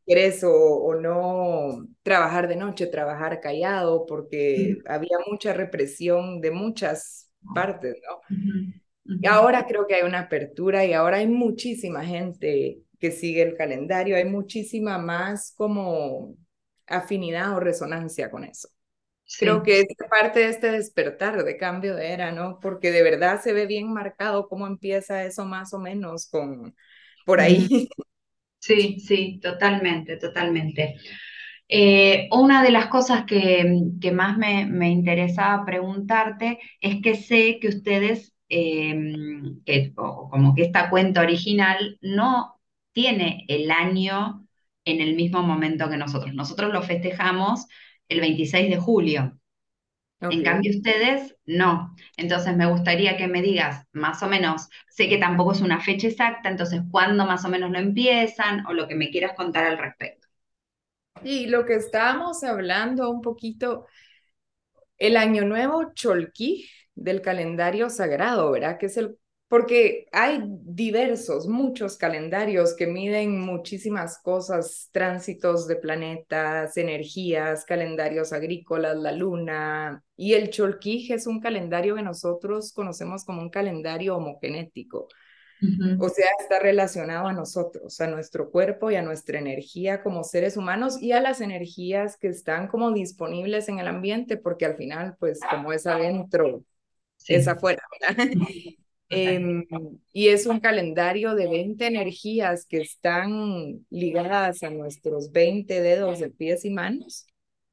eso, 0.06 0.48
o, 0.52 0.94
no 0.94 1.88
trabajar 2.04 2.46
de 2.46 2.54
noche, 2.54 2.86
trabajar 2.86 3.40
callado, 3.40 4.06
porque 4.06 4.78
había 4.86 5.18
mucha 5.28 5.52
represión 5.52 6.40
de 6.40 6.52
muchas 6.52 7.32
partes, 7.52 8.00
¿no? 8.06 9.16
Y 9.20 9.26
ahora 9.26 9.66
creo 9.66 9.88
que 9.88 9.96
hay 9.96 10.02
una 10.04 10.20
apertura 10.20 10.84
y 10.84 10.92
ahora 10.92 11.16
hay 11.16 11.26
muchísima 11.26 12.04
gente 12.04 12.78
que 13.00 13.10
sigue 13.10 13.42
el 13.42 13.56
calendario, 13.56 14.14
hay 14.14 14.26
muchísima 14.26 14.98
más 14.98 15.52
como 15.56 16.36
afinidad 16.86 17.56
o 17.56 17.60
resonancia 17.60 18.30
con 18.30 18.44
eso. 18.44 18.68
Creo 19.40 19.64
que 19.64 19.80
es 19.80 19.88
parte 20.08 20.38
de 20.38 20.48
este 20.50 20.70
despertar 20.70 21.42
de 21.42 21.56
cambio 21.56 21.96
de 21.96 22.12
era, 22.12 22.30
¿no? 22.30 22.60
Porque 22.60 22.92
de 22.92 23.02
verdad 23.02 23.42
se 23.42 23.52
ve 23.52 23.66
bien 23.66 23.92
marcado 23.92 24.48
cómo 24.48 24.68
empieza 24.68 25.24
eso 25.24 25.44
más 25.44 25.74
o 25.74 25.80
menos 25.80 26.30
con 26.30 26.76
por 27.26 27.40
ahí. 27.40 27.88
Sí, 28.58 28.98
sí, 29.00 29.38
totalmente, 29.42 30.16
totalmente. 30.16 30.96
Eh, 31.68 32.28
una 32.32 32.62
de 32.62 32.70
las 32.70 32.88
cosas 32.88 33.24
que, 33.26 33.64
más 34.12 34.38
me, 34.38 34.90
interesaba 34.90 35.64
preguntarte 35.64 36.58
es 36.80 37.00
que 37.02 37.14
sé 37.14 37.58
que 37.60 37.68
ustedes, 37.68 38.34
em, 38.48 39.62
que, 39.64 39.92
como 39.94 40.54
que 40.54 40.62
esta 40.62 40.90
cuenta 40.90 41.22
original 41.22 41.98
no 42.02 42.60
tiene 42.92 43.44
el 43.48 43.70
año 43.70 44.46
en 44.84 45.00
el 45.00 45.14
mismo 45.16 45.42
momento 45.42 45.88
que 45.90 45.96
nosotros. 45.98 46.34
Nosotros 46.34 46.72
lo 46.72 46.82
festejamos 46.82 47.66
el 48.08 48.20
26 48.20 48.70
de 48.70 48.76
julio. 48.78 49.38
En 50.20 50.42
cambio, 50.42 50.72
ustedes 50.76 51.36
no. 51.46 51.94
Entonces, 52.16 52.56
me 52.56 52.66
gustaría 52.66 53.16
que 53.16 53.28
me 53.28 53.42
digas 53.42 53.84
más 53.92 54.22
o 54.22 54.28
menos, 54.28 54.68
sé 54.88 55.08
que 55.08 55.18
tampoco 55.18 55.52
es 55.52 55.60
una 55.60 55.80
fecha 55.80 56.08
exacta, 56.08 56.48
entonces, 56.48 56.82
¿cuándo 56.90 57.24
más 57.26 57.44
o 57.44 57.48
menos 57.48 57.70
lo 57.70 57.78
empiezan 57.78 58.66
o 58.66 58.72
lo 58.74 58.88
que 58.88 58.94
me 58.96 59.10
quieras 59.10 59.34
contar 59.36 59.64
al 59.64 59.78
respecto? 59.78 60.26
Y 61.22 61.46
lo 61.46 61.64
que 61.64 61.74
estábamos 61.74 62.42
hablando 62.44 63.10
un 63.10 63.22
poquito, 63.22 63.86
el 64.98 65.16
Año 65.16 65.44
Nuevo 65.44 65.92
Cholquí 65.94 66.68
del 66.94 67.22
calendario 67.22 67.90
sagrado, 67.90 68.50
¿verdad? 68.52 68.78
Que 68.78 68.86
es 68.86 68.96
el 68.96 69.18
porque 69.48 70.06
hay 70.12 70.42
diversos, 70.44 71.48
muchos 71.48 71.96
calendarios 71.96 72.74
que 72.74 72.86
miden 72.86 73.40
muchísimas 73.40 74.18
cosas, 74.18 74.90
tránsitos 74.92 75.66
de 75.66 75.76
planetas, 75.76 76.76
energías, 76.76 77.64
calendarios 77.64 78.34
agrícolas, 78.34 78.96
la 78.98 79.12
luna, 79.12 80.04
y 80.16 80.34
el 80.34 80.50
Cholquij 80.50 81.12
es 81.12 81.26
un 81.26 81.40
calendario 81.40 81.94
que 81.94 82.02
nosotros 82.02 82.72
conocemos 82.74 83.24
como 83.24 83.40
un 83.40 83.48
calendario 83.50 84.16
homogenético. 84.16 85.08
O 85.98 86.08
sea, 86.08 86.26
está 86.40 86.60
relacionado 86.60 87.26
a 87.26 87.32
nosotros, 87.32 88.00
a 88.00 88.06
nuestro 88.06 88.50
cuerpo 88.50 88.90
y 88.90 88.96
a 88.96 89.02
nuestra 89.02 89.38
energía 89.38 90.02
como 90.02 90.22
seres 90.22 90.56
humanos 90.56 91.02
y 91.02 91.12
a 91.12 91.20
las 91.20 91.40
energías 91.40 92.16
que 92.16 92.28
están 92.28 92.68
como 92.68 92.92
disponibles 92.92 93.68
en 93.68 93.78
el 93.80 93.88
ambiente, 93.88 94.36
porque 94.36 94.66
al 94.66 94.76
final, 94.76 95.16
pues 95.18 95.40
como 95.50 95.72
es 95.72 95.86
adentro, 95.86 96.64
es 97.26 97.48
afuera, 97.48 97.82
¿verdad? 98.00 98.26
Em, 99.10 99.64
y 100.12 100.28
es 100.28 100.46
un 100.46 100.60
calendario 100.60 101.34
de 101.34 101.48
20 101.48 101.86
energías 101.86 102.66
que 102.66 102.78
están 102.78 103.86
ligadas 103.88 104.62
a 104.62 104.70
nuestros 104.70 105.32
20 105.32 105.80
dedos 105.80 106.18
de 106.18 106.28
pies 106.30 106.64
y 106.64 106.70
manos 106.70 107.26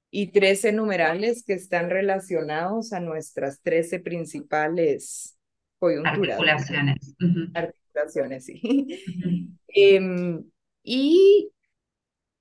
y 0.09 0.27
13 0.27 0.71
numerales 0.71 1.43
que 1.45 1.53
están 1.53 1.89
relacionados 1.89 2.93
a 2.93 3.01
nuestras 3.01 3.61
13 3.61 3.99
principales 3.99 5.37
coyunturas. 5.77 6.39
Articulaciones. 6.39 7.15
Articulaciones, 7.53 8.45
sí. 8.45 9.01
Em, 9.67 10.41
y 10.83 11.49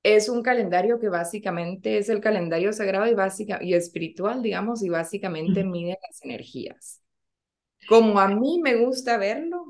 es 0.05 0.29
un 0.29 0.43
calendario 0.43 1.01
que 1.01 1.09
básicamente 1.09 1.99
es 1.99 2.09
el 2.09 2.21
calendario 2.21 2.73
sagrado 2.73 3.09
y, 3.09 3.15
básica, 3.15 3.59
y 3.61 3.75
espiritual, 3.75 4.41
digamos, 4.41 4.85
y 4.85 4.89
básicamente 4.89 5.65
mide 5.65 5.99
las 6.07 6.23
energías 6.23 7.04
como 7.89 8.19
a 8.21 8.29
mí 8.29 8.61
me 8.63 8.77
gusta 8.77 9.17
verlo, 9.19 9.65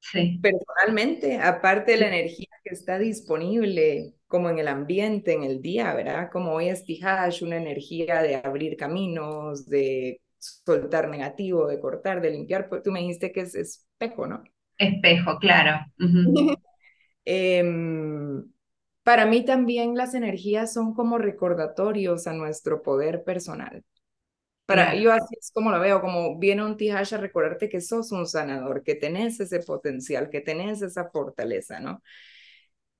sí. 0.00 0.38
personalmente, 0.42 1.38
aparte 1.38 1.92
de 1.92 1.98
la 1.98 2.08
energía 2.08 2.48
que 2.62 2.74
está 2.74 2.98
disponible 2.98 4.14
como 4.26 4.50
en 4.50 4.58
el 4.58 4.68
ambiente, 4.68 5.32
en 5.32 5.44
el 5.44 5.62
día, 5.62 5.94
¿verdad? 5.94 6.30
Como 6.32 6.52
hoy 6.52 6.68
es 6.68 6.84
Tijash, 6.84 7.44
una 7.44 7.56
energía 7.56 8.22
de 8.22 8.36
abrir 8.36 8.76
caminos, 8.76 9.66
de 9.66 10.20
soltar 10.38 11.08
negativo, 11.08 11.66
de 11.66 11.80
cortar, 11.80 12.20
de 12.20 12.30
limpiar, 12.30 12.68
pues 12.68 12.82
tú 12.82 12.90
me 12.90 13.00
dijiste 13.00 13.32
que 13.32 13.42
es 13.42 13.54
espejo, 13.54 14.26
¿no? 14.26 14.42
Espejo, 14.78 15.38
claro. 15.38 15.86
Em, 17.26 18.44
para 19.02 19.24
mí 19.24 19.46
también 19.46 19.96
las 19.96 20.12
energías 20.12 20.74
son 20.74 20.92
como 20.92 21.16
recordatorios 21.16 22.26
a 22.26 22.34
nuestro 22.34 22.82
poder 22.82 23.24
personal. 23.24 23.82
Para 24.66 24.94
yo 24.94 25.12
así 25.12 25.36
es 25.38 25.50
como 25.52 25.70
lo 25.70 25.78
veo, 25.78 26.00
como 26.00 26.38
viene 26.38 26.64
un 26.64 26.76
tijash 26.76 27.14
a 27.14 27.18
recordarte 27.18 27.68
que 27.68 27.80
sos 27.82 28.12
un 28.12 28.26
sanador, 28.26 28.82
que 28.82 28.94
tenés 28.94 29.38
ese 29.40 29.60
potencial, 29.60 30.30
que 30.30 30.40
tenés 30.40 30.80
esa 30.80 31.10
fortaleza, 31.10 31.80
¿no? 31.80 32.02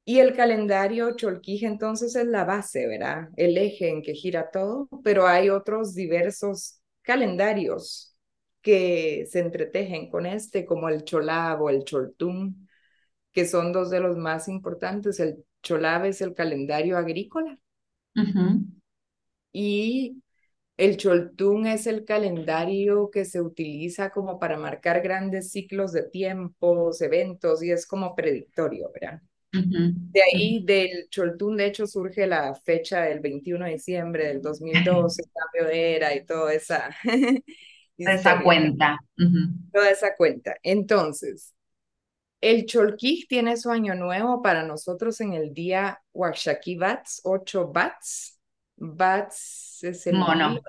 Y 0.06 0.18
el 0.18 0.34
calendario 0.34 1.16
Cholquije 1.16 1.66
entonces 1.66 2.14
es 2.14 2.26
la 2.26 2.44
base, 2.44 2.86
¿verdad? 2.86 3.28
El 3.36 3.56
eje 3.56 3.88
en 3.88 4.02
que 4.02 4.12
gira 4.14 4.50
todo, 4.50 4.88
pero 5.02 5.26
hay 5.26 5.48
otros 5.48 5.94
diversos 5.94 6.80
calendarios 7.02 8.14
que 8.60 9.26
se 9.30 9.40
entretejen 9.40 10.10
con 10.10 10.26
este, 10.26 10.66
como 10.66 10.88
el 10.90 11.04
Cholab 11.04 11.62
o 11.62 11.70
el 11.70 11.84
Choltum, 11.84 12.66
que 13.32 13.46
son 13.46 13.72
dos 13.72 13.90
de 13.90 14.00
los 14.00 14.16
más 14.18 14.48
importantes. 14.48 15.20
El 15.20 15.44
Cholab 15.62 16.06
es 16.06 16.20
el 16.20 16.34
calendario 16.34 16.98
agrícola. 16.98 17.58
Y 19.52 20.22
el 20.76 20.96
Choltún 20.96 21.66
es 21.66 21.86
el 21.86 22.04
calendario 22.04 23.10
que 23.10 23.24
se 23.24 23.40
utiliza 23.40 24.10
como 24.10 24.38
para 24.38 24.58
marcar 24.58 25.02
grandes 25.02 25.50
ciclos 25.50 25.92
de 25.92 26.02
tiempos, 26.02 27.00
eventos 27.00 27.62
y 27.62 27.70
es 27.70 27.86
como 27.86 28.14
predictorio, 28.14 28.90
¿verdad? 28.92 29.20
De 29.52 30.20
ahí 30.20 30.64
del 30.64 31.08
Choltún, 31.10 31.56
de 31.56 31.66
hecho, 31.66 31.86
surge 31.86 32.26
la 32.26 32.54
fecha 32.54 33.02
del 33.02 33.20
21 33.20 33.66
de 33.66 33.72
diciembre 33.72 34.26
del 34.26 34.42
2012, 34.42 35.22
el 35.22 35.30
cambio 35.32 35.68
de 35.72 35.96
era 35.96 36.14
y 36.14 36.24
toda 36.24 36.52
esa... 36.52 36.90
esa 37.96 38.42
cuenta. 38.42 38.98
Toda 39.72 39.90
esa 39.90 40.16
cuenta. 40.16 40.56
Entonces, 40.64 41.54
el 42.40 42.66
Cholquij 42.66 43.28
tiene 43.28 43.56
su 43.56 43.70
año 43.70 43.94
nuevo 43.94 44.42
para 44.42 44.64
nosotros 44.64 45.20
en 45.20 45.34
el 45.34 45.54
día 45.54 46.02
Wakshaki 46.12 46.76
Bats, 46.76 47.20
8 47.22 47.70
Bats. 47.72 48.40
Bats 48.76 49.84
es 49.84 50.06
el 50.06 50.16
mono. 50.18 50.60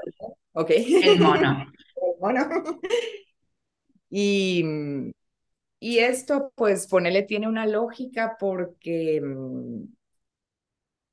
ok. 0.54 0.70
El 0.72 1.20
mono. 1.20 1.66
el 1.96 2.20
mono. 2.20 2.50
Y, 4.08 4.64
y 5.80 5.98
esto, 5.98 6.54
pues, 6.56 6.88
ponele, 6.88 7.24
tiene 7.24 7.50
una 7.50 7.66
lógica 7.66 8.38
porque 8.40 9.20
mm, 9.22 9.84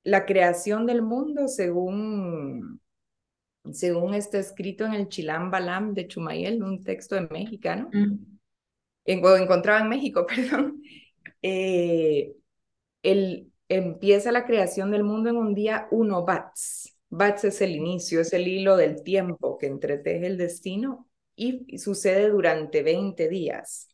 la 0.05 0.25
creación 0.25 0.87
del 0.87 1.03
mundo, 1.03 1.49
según, 1.49 2.81
según 3.73 4.15
está 4.15 4.39
escrito 4.39 4.85
en 4.85 4.95
el 4.95 5.09
Chilam 5.09 5.51
Balam 5.51 5.95
de 5.95 6.07
Chumayel, 6.09 6.63
un 6.63 6.83
texto 6.83 7.15
de 7.15 7.29
mexicano, 7.29 7.89
mm. 7.93 8.39
en, 9.07 9.19
encontrado 9.43 9.81
en 9.81 9.89
México, 9.89 10.27
perdón, 10.29 10.83
eh, 11.43 12.33
el, 13.03 13.52
empieza 13.77 14.33
la 14.33 14.45
creación 14.45 14.91
del 14.91 15.05
mundo 15.05 15.31
en 15.31 15.37
un 15.37 15.55
día 15.55 15.89
uno 15.91 16.25
bats. 16.25 16.97
Bats 17.09 17.45
es 17.45 17.61
el 17.61 17.73
inicio, 17.73 18.21
es 18.21 18.33
el 18.33 18.49
hilo 18.49 18.77
del 18.77 19.03
tiempo 19.03 19.59
que 19.59 19.67
entreteje 19.67 20.27
el 20.27 20.39
destino 20.39 21.09
y 21.35 21.79
sucede 21.79 22.29
durante 22.29 22.83
20 22.83 23.29
días. 23.29 23.89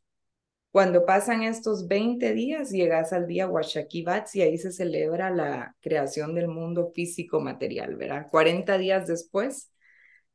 Cuando 0.70 1.06
pasan 1.06 1.42
estos 1.42 1.88
20 1.88 2.34
días, 2.34 2.70
llegas 2.70 3.12
al 3.12 3.26
día 3.26 3.48
Washaki 3.48 4.02
Bats 4.02 4.36
y 4.36 4.42
ahí 4.42 4.58
se 4.58 4.70
celebra 4.70 5.30
la 5.30 5.74
creación 5.80 6.34
del 6.34 6.48
mundo 6.48 6.92
físico 6.94 7.40
material, 7.40 7.96
¿verdad? 7.96 8.28
40 8.30 8.76
días 8.78 9.06
después, 9.06 9.72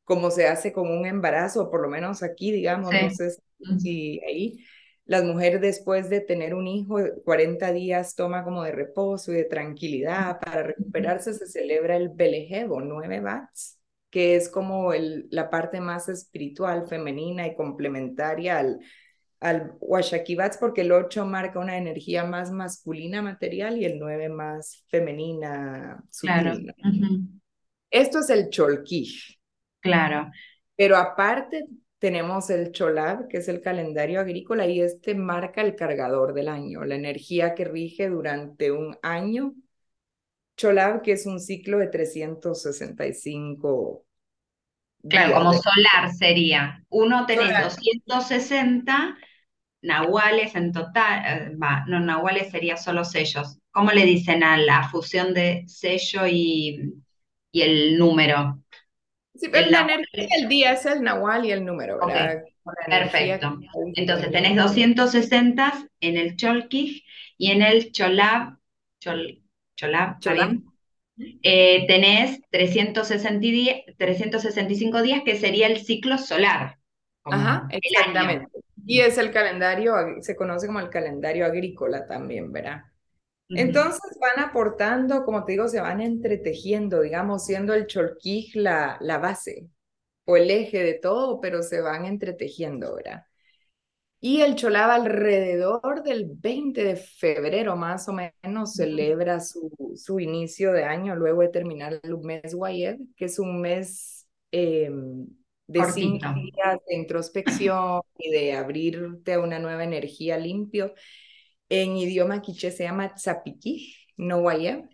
como 0.03 0.31
se 0.31 0.47
hace 0.47 0.73
con 0.73 0.89
un 0.89 1.05
embarazo, 1.05 1.69
por 1.69 1.81
lo 1.81 1.87
menos 1.87 2.23
aquí, 2.23 2.51
digamos, 2.51 2.91
no 2.91 3.09
sé 3.11 3.37
si 3.79 4.19
ahí, 4.27 4.57
las 5.05 5.23
mujeres 5.23 5.59
después 5.59 6.09
de 6.09 6.21
tener 6.21 6.53
un 6.53 6.67
hijo, 6.67 6.97
40 7.25 7.73
días 7.73 8.15
toma 8.15 8.43
como 8.43 8.63
de 8.63 8.71
reposo 8.71 9.31
y 9.31 9.35
de 9.35 9.43
tranquilidad. 9.43 10.39
Para 10.39 10.63
recuperarse 10.63 11.33
se 11.33 11.47
celebra 11.47 11.97
el 11.97 12.09
Belejevo, 12.09 12.79
nueve 12.81 13.19
bats, 13.19 13.79
que 14.09 14.35
es 14.35 14.47
como 14.47 14.93
el, 14.93 15.27
la 15.29 15.49
parte 15.49 15.81
más 15.81 16.07
espiritual, 16.07 16.87
femenina 16.87 17.45
y 17.47 17.55
complementaria 17.55 18.59
al, 18.59 18.79
al 19.41 19.73
Washaki 19.81 20.35
Bats, 20.35 20.57
porque 20.57 20.81
el 20.81 20.91
8 20.93 21.25
marca 21.25 21.59
una 21.59 21.77
energía 21.77 22.23
más 22.23 22.49
masculina 22.51 23.21
material 23.21 23.77
y 23.77 23.83
el 23.83 23.99
9 23.99 24.29
más 24.29 24.85
femenina 24.87 26.01
sutil. 26.09 26.73
Esto 27.91 28.19
es 28.19 28.29
el 28.29 28.49
Cholquish. 28.49 29.37
Claro. 29.81 30.31
Pero 30.77 30.95
aparte 30.95 31.67
tenemos 32.03 32.49
el 32.49 32.73
Cholab, 32.73 33.29
que 33.29 33.37
es 33.37 33.47
el 33.47 33.61
calendario 33.61 34.19
agrícola, 34.19 34.67
y 34.67 34.81
este 34.81 35.15
marca 35.15 35.61
el 35.61 35.73
cargador 35.73 36.33
del 36.33 36.49
año, 36.49 36.83
la 36.83 36.95
energía 36.95 37.55
que 37.55 37.63
rige 37.63 38.09
durante 38.09 38.73
un 38.73 38.97
año. 39.01 39.53
Cholab, 40.57 41.01
que 41.01 41.13
es 41.13 41.25
un 41.25 41.39
ciclo 41.39 41.77
de 41.77 41.87
365. 41.87 44.03
Claro, 45.07 45.35
como 45.35 45.53
solar 45.53 46.13
sería. 46.13 46.83
Uno 46.89 47.25
tenés 47.25 47.63
260 47.63 49.17
nahuales 49.81 50.55
en 50.55 50.73
total, 50.73 51.23
eh, 51.25 51.55
no, 51.87 52.01
nahuales 52.01 52.51
sería 52.51 52.75
solo 52.75 53.05
sellos. 53.05 53.59
¿Cómo 53.71 53.91
le 53.91 54.03
dicen 54.03 54.43
a 54.43 54.57
la 54.57 54.89
fusión 54.89 55.33
de 55.33 55.63
sello 55.67 56.27
y, 56.27 56.95
y 57.49 57.61
el 57.61 57.97
número? 57.97 58.61
Sí, 59.35 59.49
pero 59.49 59.69
la 59.69 59.81
energía 59.81 60.27
del 60.37 60.47
día 60.47 60.73
es 60.73 60.85
el 60.85 61.01
nahual 61.01 61.45
y 61.45 61.51
el 61.51 61.65
número, 61.65 61.99
Perfecto. 62.87 63.59
Entonces 63.95 64.31
tenés 64.31 64.55
260 64.55 65.89
en 65.99 66.17
el 66.17 66.35
Cholquij 66.35 67.03
y 67.37 67.51
en 67.51 67.61
el 67.61 67.91
Cholab, 67.91 68.57
Chol, 68.99 69.41
Cholab, 69.75 70.17
eh, 71.41 71.85
tenés 71.87 72.39
365 72.51 75.01
días, 75.01 75.21
que 75.25 75.35
sería 75.35 75.67
el 75.67 75.79
ciclo 75.79 76.17
solar. 76.17 76.77
Ajá, 77.25 77.67
exactamente. 77.71 78.47
Y 78.85 78.99
es 78.99 79.17
el 79.17 79.31
calendario, 79.31 79.95
se 80.21 80.35
conoce 80.35 80.67
como 80.67 80.79
el 80.79 80.89
calendario 80.89 81.45
agrícola 81.45 82.05
también, 82.05 82.51
¿verdad? 82.51 82.83
Entonces 83.55 84.17
van 84.19 84.47
aportando, 84.47 85.23
como 85.23 85.45
te 85.45 85.53
digo, 85.53 85.67
se 85.67 85.81
van 85.81 86.01
entretejiendo, 86.01 87.01
digamos, 87.01 87.45
siendo 87.45 87.73
el 87.73 87.87
cholquij 87.87 88.55
la, 88.55 88.97
la 89.01 89.17
base 89.17 89.67
o 90.25 90.37
el 90.37 90.49
eje 90.49 90.83
de 90.83 90.93
todo, 90.95 91.39
pero 91.41 91.61
se 91.61 91.81
van 91.81 92.05
entretejiendo, 92.05 92.95
¿verdad? 92.95 93.23
Y 94.25 94.39
el 94.39 94.55
Cholaba 94.55 94.95
alrededor 94.95 96.01
del 96.01 96.25
20 96.25 96.81
de 96.81 96.95
febrero 96.95 97.75
más 97.75 98.07
o 98.07 98.13
menos 98.13 98.73
celebra 98.73 99.41
su, 99.41 99.69
su 99.97 100.17
inicio 100.21 100.71
de 100.71 100.85
año 100.85 101.13
luego 101.13 101.41
de 101.41 101.49
terminar 101.49 101.99
el 102.01 102.17
mes 102.19 102.55
Guayeb, 102.55 102.99
que 103.17 103.25
es 103.25 103.37
un 103.37 103.59
mes 103.59 104.25
em, 104.51 105.27
de 105.67 105.83
cinco 105.91 106.27
días 106.35 106.79
de 106.87 106.95
introspección 106.95 108.01
y 108.17 108.31
de 108.31 108.53
abrirte 108.53 109.33
a 109.33 109.41
una 109.41 109.59
nueva 109.59 109.83
energía 109.83 110.37
limpio. 110.37 110.93
En 111.75 111.97
idioma 111.97 112.39
quiché 112.39 112.69
se 112.69 112.83
llama 112.83 113.15
Tzapiquij, 113.15 113.95
no 114.17 114.41
Guayeb, 114.41 114.87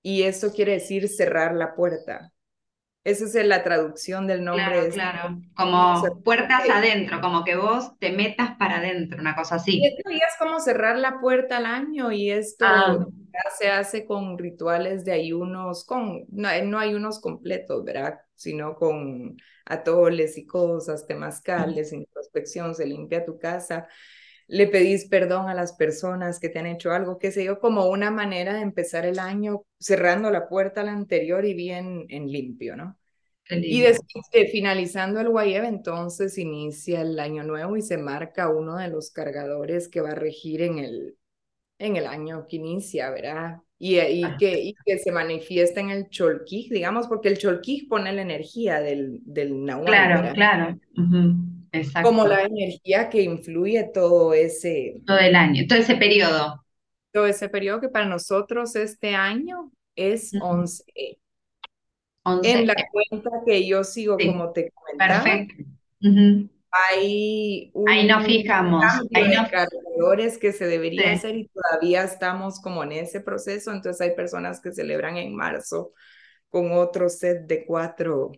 y 0.00 0.22
eso 0.22 0.52
quiere 0.52 0.74
decir 0.74 1.08
cerrar 1.08 1.56
la 1.56 1.74
puerta. 1.74 2.30
Esa 3.02 3.24
es 3.24 3.46
la 3.46 3.64
traducción 3.64 4.28
del 4.28 4.44
nombre. 4.44 4.90
Claro, 4.92 4.92
claro. 4.92 5.40
Como 5.56 6.22
puertas 6.22 6.70
adentro, 6.70 7.20
como 7.20 7.42
que 7.42 7.56
vos 7.56 7.98
te 7.98 8.12
metas 8.12 8.54
para 8.60 8.78
adentro, 8.78 9.20
una 9.20 9.34
cosa 9.34 9.56
así. 9.56 9.80
Y 9.80 9.86
esto 9.88 10.08
ya 10.08 10.18
es 10.18 10.36
como 10.38 10.60
cerrar 10.60 10.96
la 10.96 11.18
puerta 11.18 11.56
al 11.56 11.66
año 11.66 12.12
y 12.12 12.30
esto 12.30 12.64
ah. 12.64 13.04
se 13.58 13.70
hace 13.70 14.06
con 14.06 14.38
rituales 14.38 15.04
de 15.04 15.12
ayunos, 15.12 15.84
con, 15.84 16.26
no, 16.30 16.48
no 16.62 16.78
ayunos 16.78 17.20
completos, 17.20 17.84
¿verdad? 17.84 18.20
Sino 18.36 18.76
con 18.76 19.36
atoles 19.66 20.38
y 20.38 20.46
cosas, 20.46 21.08
temazcales, 21.08 21.92
introspección, 21.92 22.76
se 22.76 22.86
limpia 22.86 23.24
tu 23.24 23.36
casa 23.36 23.88
le 24.46 24.66
pedís 24.66 25.06
perdón 25.06 25.48
a 25.48 25.54
las 25.54 25.72
personas 25.72 26.38
que 26.38 26.48
te 26.48 26.58
han 26.58 26.66
hecho 26.66 26.92
algo, 26.92 27.18
qué 27.18 27.30
sé 27.32 27.44
yo, 27.44 27.58
como 27.58 27.86
una 27.86 28.10
manera 28.10 28.54
de 28.54 28.60
empezar 28.60 29.06
el 29.06 29.18
año 29.18 29.64
cerrando 29.78 30.30
la 30.30 30.48
puerta 30.48 30.82
al 30.82 30.88
anterior 30.88 31.44
y 31.44 31.54
bien 31.54 32.06
en 32.08 32.30
limpio, 32.30 32.76
¿no? 32.76 32.98
Y 33.50 33.82
después 33.82 34.24
de 34.32 34.46
finalizando 34.46 35.20
el 35.20 35.28
Guayeb, 35.28 35.64
entonces 35.64 36.38
inicia 36.38 37.02
el 37.02 37.18
año 37.20 37.42
nuevo 37.42 37.76
y 37.76 37.82
se 37.82 37.98
marca 37.98 38.48
uno 38.48 38.76
de 38.76 38.88
los 38.88 39.10
cargadores 39.10 39.88
que 39.88 40.00
va 40.00 40.12
a 40.12 40.14
regir 40.14 40.62
en 40.62 40.78
el, 40.78 41.18
en 41.78 41.96
el 41.96 42.06
año 42.06 42.46
que 42.46 42.56
inicia, 42.56 43.10
¿verdad? 43.10 43.58
Y, 43.78 43.98
y, 43.98 44.24
ah. 44.24 44.36
que, 44.38 44.62
y 44.62 44.74
que 44.86 44.98
se 44.98 45.12
manifiesta 45.12 45.80
en 45.80 45.90
el 45.90 46.08
Cholquij, 46.08 46.70
digamos, 46.70 47.06
porque 47.06 47.28
el 47.28 47.36
Cholquij 47.36 47.86
pone 47.86 48.12
la 48.14 48.22
energía 48.22 48.80
del, 48.80 49.20
del. 49.24 49.52
Claro, 49.84 50.32
claro. 50.32 50.78
Como 52.02 52.26
la 52.26 52.42
energía 52.42 53.08
que 53.08 53.22
influye 53.22 53.90
todo 53.92 54.34
ese... 54.34 55.00
Todo 55.06 55.18
el 55.18 55.34
año, 55.34 55.64
todo 55.68 55.78
ese 55.78 55.96
periodo. 55.96 56.64
Todo 57.12 57.26
ese 57.26 57.48
periodo 57.48 57.80
que 57.80 57.88
para 57.88 58.06
nosotros 58.06 58.76
este 58.76 59.14
año 59.14 59.70
es 59.94 60.32
11. 60.40 60.84
En 62.42 62.66
la 62.66 62.74
cuenta 62.90 63.30
que 63.46 63.66
yo 63.66 63.84
sigo, 63.84 64.16
como 64.18 64.52
te 64.52 64.72
comentaba. 64.72 65.22
Perfecto. 65.22 65.64
Hay 66.70 67.70
un 67.72 67.88
ahí 67.88 68.06
nos 68.06 68.24
fijamos. 68.24 68.84
Hay 69.14 69.28
no... 69.28 69.46
que 70.40 70.52
se 70.52 70.66
debería 70.66 71.12
hacer 71.12 71.36
y 71.36 71.48
todavía 71.48 72.02
estamos 72.02 72.60
como 72.60 72.82
en 72.82 72.92
ese 72.92 73.20
proceso. 73.20 73.70
Entonces 73.70 74.00
hay 74.00 74.16
personas 74.16 74.60
que 74.60 74.72
celebran 74.72 75.16
en 75.16 75.36
marzo 75.36 75.92
con 76.48 76.72
otro 76.72 77.08
set 77.08 77.46
de 77.46 77.64
cuatro 77.64 78.32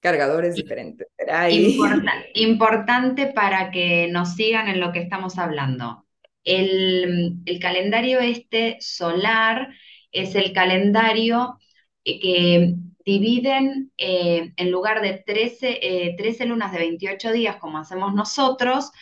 cargadores 0.00 0.54
diferentes. 0.54 1.06
importante 2.34 3.26
para 3.26 3.70
que 3.70 4.08
nos 4.08 4.34
sigan 4.34 4.68
en 4.68 4.80
lo 4.80 4.92
que 4.92 5.00
estamos 5.00 5.38
hablando. 5.38 6.06
El, 6.44 7.42
calendario 7.60 8.20
este 8.20 8.78
solar 8.80 9.68
es 10.12 10.34
el 10.34 10.52
calendario 10.52 11.58
eh, 12.04 12.20
que 12.20 12.74
dividen 13.04 13.92
eh, 13.96 14.52
en 14.56 14.70
lugar 14.70 15.02
de 15.02 15.22
13, 15.26 16.14
13 16.16 16.44
eh, 16.44 16.46
lunas 16.46 16.72
de 16.72 16.78
28 16.78 17.32
días 17.32 17.56
como 17.56 17.78
hacemos 17.78 18.14
nosotros, 18.14 18.92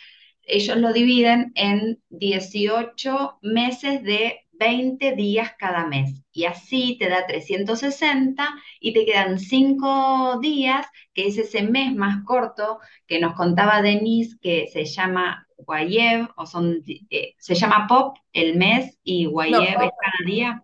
ellos 0.43 0.77
lo 0.77 0.93
dividen 0.93 1.51
en 1.55 2.01
18 2.09 3.39
meses 3.41 4.01
de 4.03 4.46
20 4.59 5.13
días 5.13 5.53
cada 5.57 5.85
mes. 5.85 6.23
Y 6.31 6.45
así 6.45 6.97
te 6.99 7.09
da 7.09 7.25
360 7.25 8.47
y 8.79 8.93
te 8.93 9.05
quedan 9.05 9.39
5 9.39 10.39
días, 10.41 10.85
que 11.13 11.27
es 11.27 11.37
ese 11.37 11.63
mes 11.63 11.93
más 11.95 12.23
corto 12.25 12.79
que 13.07 13.19
nos 13.19 13.33
contaba 13.33 13.81
Denise, 13.81 14.37
que 14.41 14.67
se 14.67 14.85
llama 14.85 15.47
Guayev, 15.57 16.29
o 16.35 16.45
son, 16.45 16.83
eh, 17.09 17.33
se 17.37 17.55
llama 17.55 17.87
Pop 17.87 18.17
el 18.33 18.55
mes 18.55 18.97
y 19.03 19.25
Guayev 19.25 19.61
es 19.61 19.91
cada 20.01 20.25
día. 20.25 20.63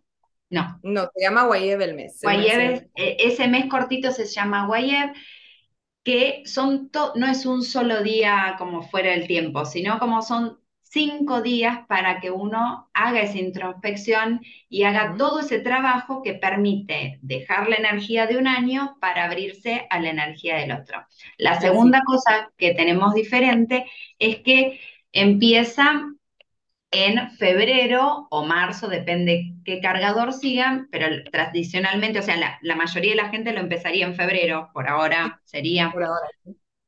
No. 0.50 0.80
No, 0.84 1.10
se 1.16 1.24
llama 1.24 1.46
Guayev 1.46 1.82
el 1.82 1.96
mes. 1.96 2.20
Guayev, 2.22 2.90
eh, 2.96 3.18
ese 3.20 3.48
mes 3.48 3.66
cortito 3.66 4.12
se 4.12 4.26
llama 4.26 4.68
Guayev 4.68 5.14
que 6.04 6.44
son 6.46 6.92
no 7.16 7.28
es 7.28 7.46
un 7.46 7.64
solo 7.64 8.04
día 8.04 8.56
como 8.58 8.84
fuera 8.84 9.12
del 9.12 9.26
tiempo, 9.26 9.66
sino 9.66 10.00
como 10.00 10.22
son 10.22 10.60
cinco 10.94 11.42
días 11.42 11.80
para 11.88 12.20
que 12.22 12.30
uno 12.30 12.88
haga 12.94 13.22
esa 13.22 13.40
introspección 13.40 14.42
y 14.70 14.84
haga 14.84 15.16
todo 15.18 15.40
ese 15.40 15.60
trabajo 15.60 16.22
que 16.22 16.36
permite 16.36 17.18
dejar 17.24 17.68
la 17.68 17.78
energía 17.78 18.28
de 18.28 18.38
un 18.38 18.48
año 18.48 18.96
para 19.02 19.26
abrirse 19.26 19.88
a 19.90 20.00
la 20.00 20.12
energía 20.12 20.58
del 20.58 20.72
otro. 20.72 21.04
La 21.38 21.60
segunda 21.60 22.04
cosa 22.06 22.52
que 22.58 22.76
tenemos 22.76 23.16
diferente 23.16 23.88
es 24.20 24.38
que 24.38 24.80
empieza 25.12 26.06
en 26.92 27.32
febrero 27.32 28.28
o 28.30 28.46
marzo, 28.46 28.88
depende 28.88 29.56
qué 29.66 29.82
cargador 29.82 30.32
sigan, 30.32 30.90
pero 30.92 31.08
tradicionalmente, 31.32 32.20
o 32.20 32.22
sea, 32.22 32.60
la, 32.62 32.76
mayoría 32.76 33.12
de 33.12 33.18
la 33.18 33.30
gente 33.30 33.52
lo 33.52 33.62
empezaría 33.62 34.06
en 34.06 34.14
febrero, 34.14 34.70
por 34.76 34.88
ahora 34.88 35.42
sería. 35.44 35.92
Por 35.92 36.04
ahora. 36.04 36.28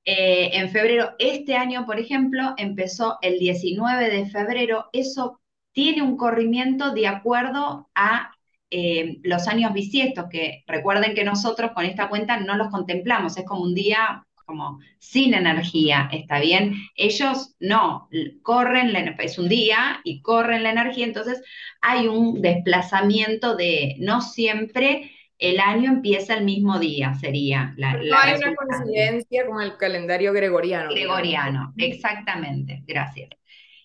Eh, 0.05 0.51
en 0.53 0.69
febrero, 0.69 1.15
este 1.17 1.55
año, 1.55 1.85
por 1.85 1.99
ejemplo, 1.99 2.53
empezó 2.57 3.17
el 3.21 3.39
19 3.39 4.09
de 4.09 4.27
febrero. 4.27 4.89
Eso 4.93 5.41
tiene 5.71 6.03
un 6.03 6.15
corrimiento 6.15 6.91
de 6.93 7.07
acuerdo 7.07 7.89
a 7.95 8.31
eh, 8.69 9.17
los 9.23 9.47
años 9.47 9.73
bisiestos, 9.73 10.25
que 10.29 10.63
recuerden 10.67 11.15
que 11.15 11.23
nosotros 11.23 11.71
con 11.73 11.85
esta 11.85 12.09
cuenta 12.09 12.39
no 12.39 12.55
los 12.55 12.69
contemplamos, 12.69 13.37
es 13.37 13.45
como 13.45 13.63
un 13.63 13.75
día 13.75 14.25
como 14.45 14.79
sin 14.99 15.33
energía, 15.33 16.07
¿está 16.11 16.39
bien? 16.39 16.75
Ellos 16.95 17.55
no, 17.59 18.07
corren, 18.43 18.95
es 19.19 19.39
un 19.39 19.49
día 19.49 20.01
y 20.03 20.21
corren 20.21 20.63
la 20.63 20.71
energía, 20.71 21.05
entonces 21.05 21.41
hay 21.81 22.07
un 22.07 22.41
desplazamiento 22.41 23.55
de 23.55 23.95
no 23.99 24.21
siempre 24.21 25.11
el 25.37 25.59
año 25.59 25.91
empieza 25.91 26.35
el 26.35 26.45
mismo 26.45 26.79
día, 26.79 27.13
sería 27.15 27.73
la... 27.77 27.93
No 27.93 28.17
hay 28.17 28.35
una 28.35 28.55
coincidencia 28.55 29.45
con 29.47 29.61
el 29.61 29.77
calendario 29.77 30.31
gregoriano. 30.33 30.89
Gregoriano, 30.89 31.73
exactamente, 31.77 32.83
gracias. 32.87 33.29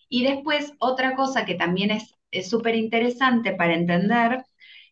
Y 0.08 0.24
después, 0.24 0.72
otra 0.78 1.14
cosa 1.14 1.44
que 1.44 1.54
también 1.54 1.90
es 1.90 2.48
súper 2.48 2.74
interesante 2.74 3.52
para 3.52 3.74
entender 3.74 4.44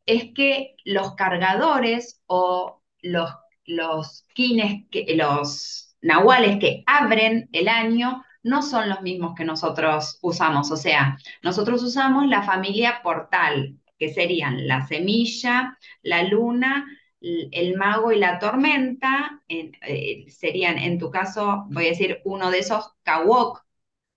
es 0.06 0.32
que 0.34 0.74
los 0.84 1.14
cargadores 1.14 2.22
o 2.26 2.82
los, 3.02 3.30
los 3.66 4.24
kines, 4.34 4.84
que, 4.90 5.14
los 5.14 5.96
nahuales 6.00 6.58
que 6.58 6.82
abren 6.86 7.48
el 7.52 7.68
año 7.68 8.24
no 8.42 8.62
son 8.62 8.88
los 8.88 9.02
mismos 9.02 9.34
que 9.36 9.44
nosotros 9.44 10.18
usamos. 10.22 10.70
O 10.70 10.76
sea, 10.76 11.18
nosotros 11.42 11.82
usamos 11.82 12.26
la 12.26 12.42
familia 12.42 13.00
portal, 13.02 13.76
que 13.98 14.12
serían 14.12 14.66
la 14.66 14.86
semilla, 14.86 15.76
la 16.02 16.22
luna, 16.22 16.86
el 17.20 17.76
mago 17.76 18.12
y 18.12 18.18
la 18.18 18.38
tormenta, 18.38 19.42
eh, 19.48 20.26
serían 20.28 20.78
en 20.78 20.98
tu 20.98 21.10
caso, 21.10 21.64
voy 21.70 21.86
a 21.86 21.90
decir, 21.90 22.20
uno 22.24 22.50
de 22.50 22.60
esos 22.60 22.94
kawok, 23.02 23.64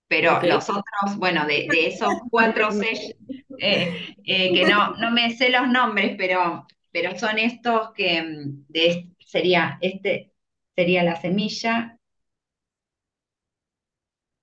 pero 0.06 0.40
los 0.42 0.68
otros, 0.68 1.16
bueno, 1.16 1.46
de, 1.46 1.66
esos 1.70 2.12
cuatro 2.30 2.70
sellos, 2.72 3.14
eh, 3.58 4.14
eh, 4.24 4.54
que 4.54 4.66
no, 4.66 4.94
no 4.96 5.10
me 5.10 5.34
sé 5.36 5.50
los 5.50 5.68
nombres, 5.68 6.14
pero, 6.16 6.66
pero 6.90 7.18
son 7.18 7.38
estos 7.38 7.92
que 7.92 8.22
mm, 8.22 8.64
de, 8.68 9.08
sería, 9.18 9.78
este 9.80 10.32
sería 10.76 11.02
la 11.02 11.20
semilla, 11.20 11.98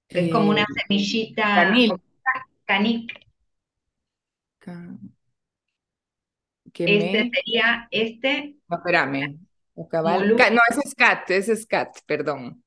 es 0.10 0.32
como 0.32 0.49
una 0.49 0.65
semillita, 0.75 1.71
canic. 2.65 3.30
Este 6.73 7.32
sería 7.34 7.88
este. 7.91 8.55
No, 8.67 8.77
espérame. 8.77 9.39
No, 9.75 10.62
ese 10.69 10.82
es 10.84 10.95
cat, 10.95 11.29
ese 11.32 11.53
es 11.53 11.65
cat, 11.65 11.97
perdón. 12.05 12.63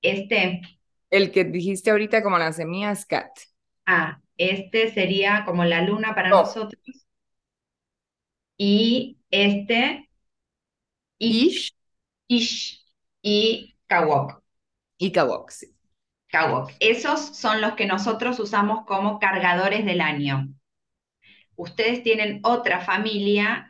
Este. 0.00 0.62
El 1.10 1.32
que 1.32 1.44
dijiste 1.44 1.90
ahorita 1.90 2.22
como 2.22 2.38
la 2.38 2.52
semilla 2.52 2.92
es 2.92 3.04
cat. 3.06 3.30
Ah, 3.86 4.20
este 4.36 4.92
sería 4.92 5.44
como 5.44 5.64
la 5.64 5.82
luna 5.82 6.14
para 6.14 6.28
nosotros. 6.28 7.06
Y 8.56 9.18
este. 9.30 10.08
Ish. 11.18 11.74
Ish. 12.28 12.86
Y 13.22 13.76
Kawok. 13.86 14.42
Y 14.98 15.12
Kawok, 15.12 15.50
sí. 15.50 15.74
Kawok. 16.28 16.70
Esos 16.78 17.36
son 17.36 17.60
los 17.60 17.72
que 17.72 17.86
nosotros 17.86 18.38
usamos 18.38 18.84
como 18.84 19.18
cargadores 19.18 19.84
del 19.84 20.00
año. 20.00 20.48
Ustedes 21.58 22.02
tienen 22.02 22.40
otra 22.44 22.80
familia, 22.80 23.66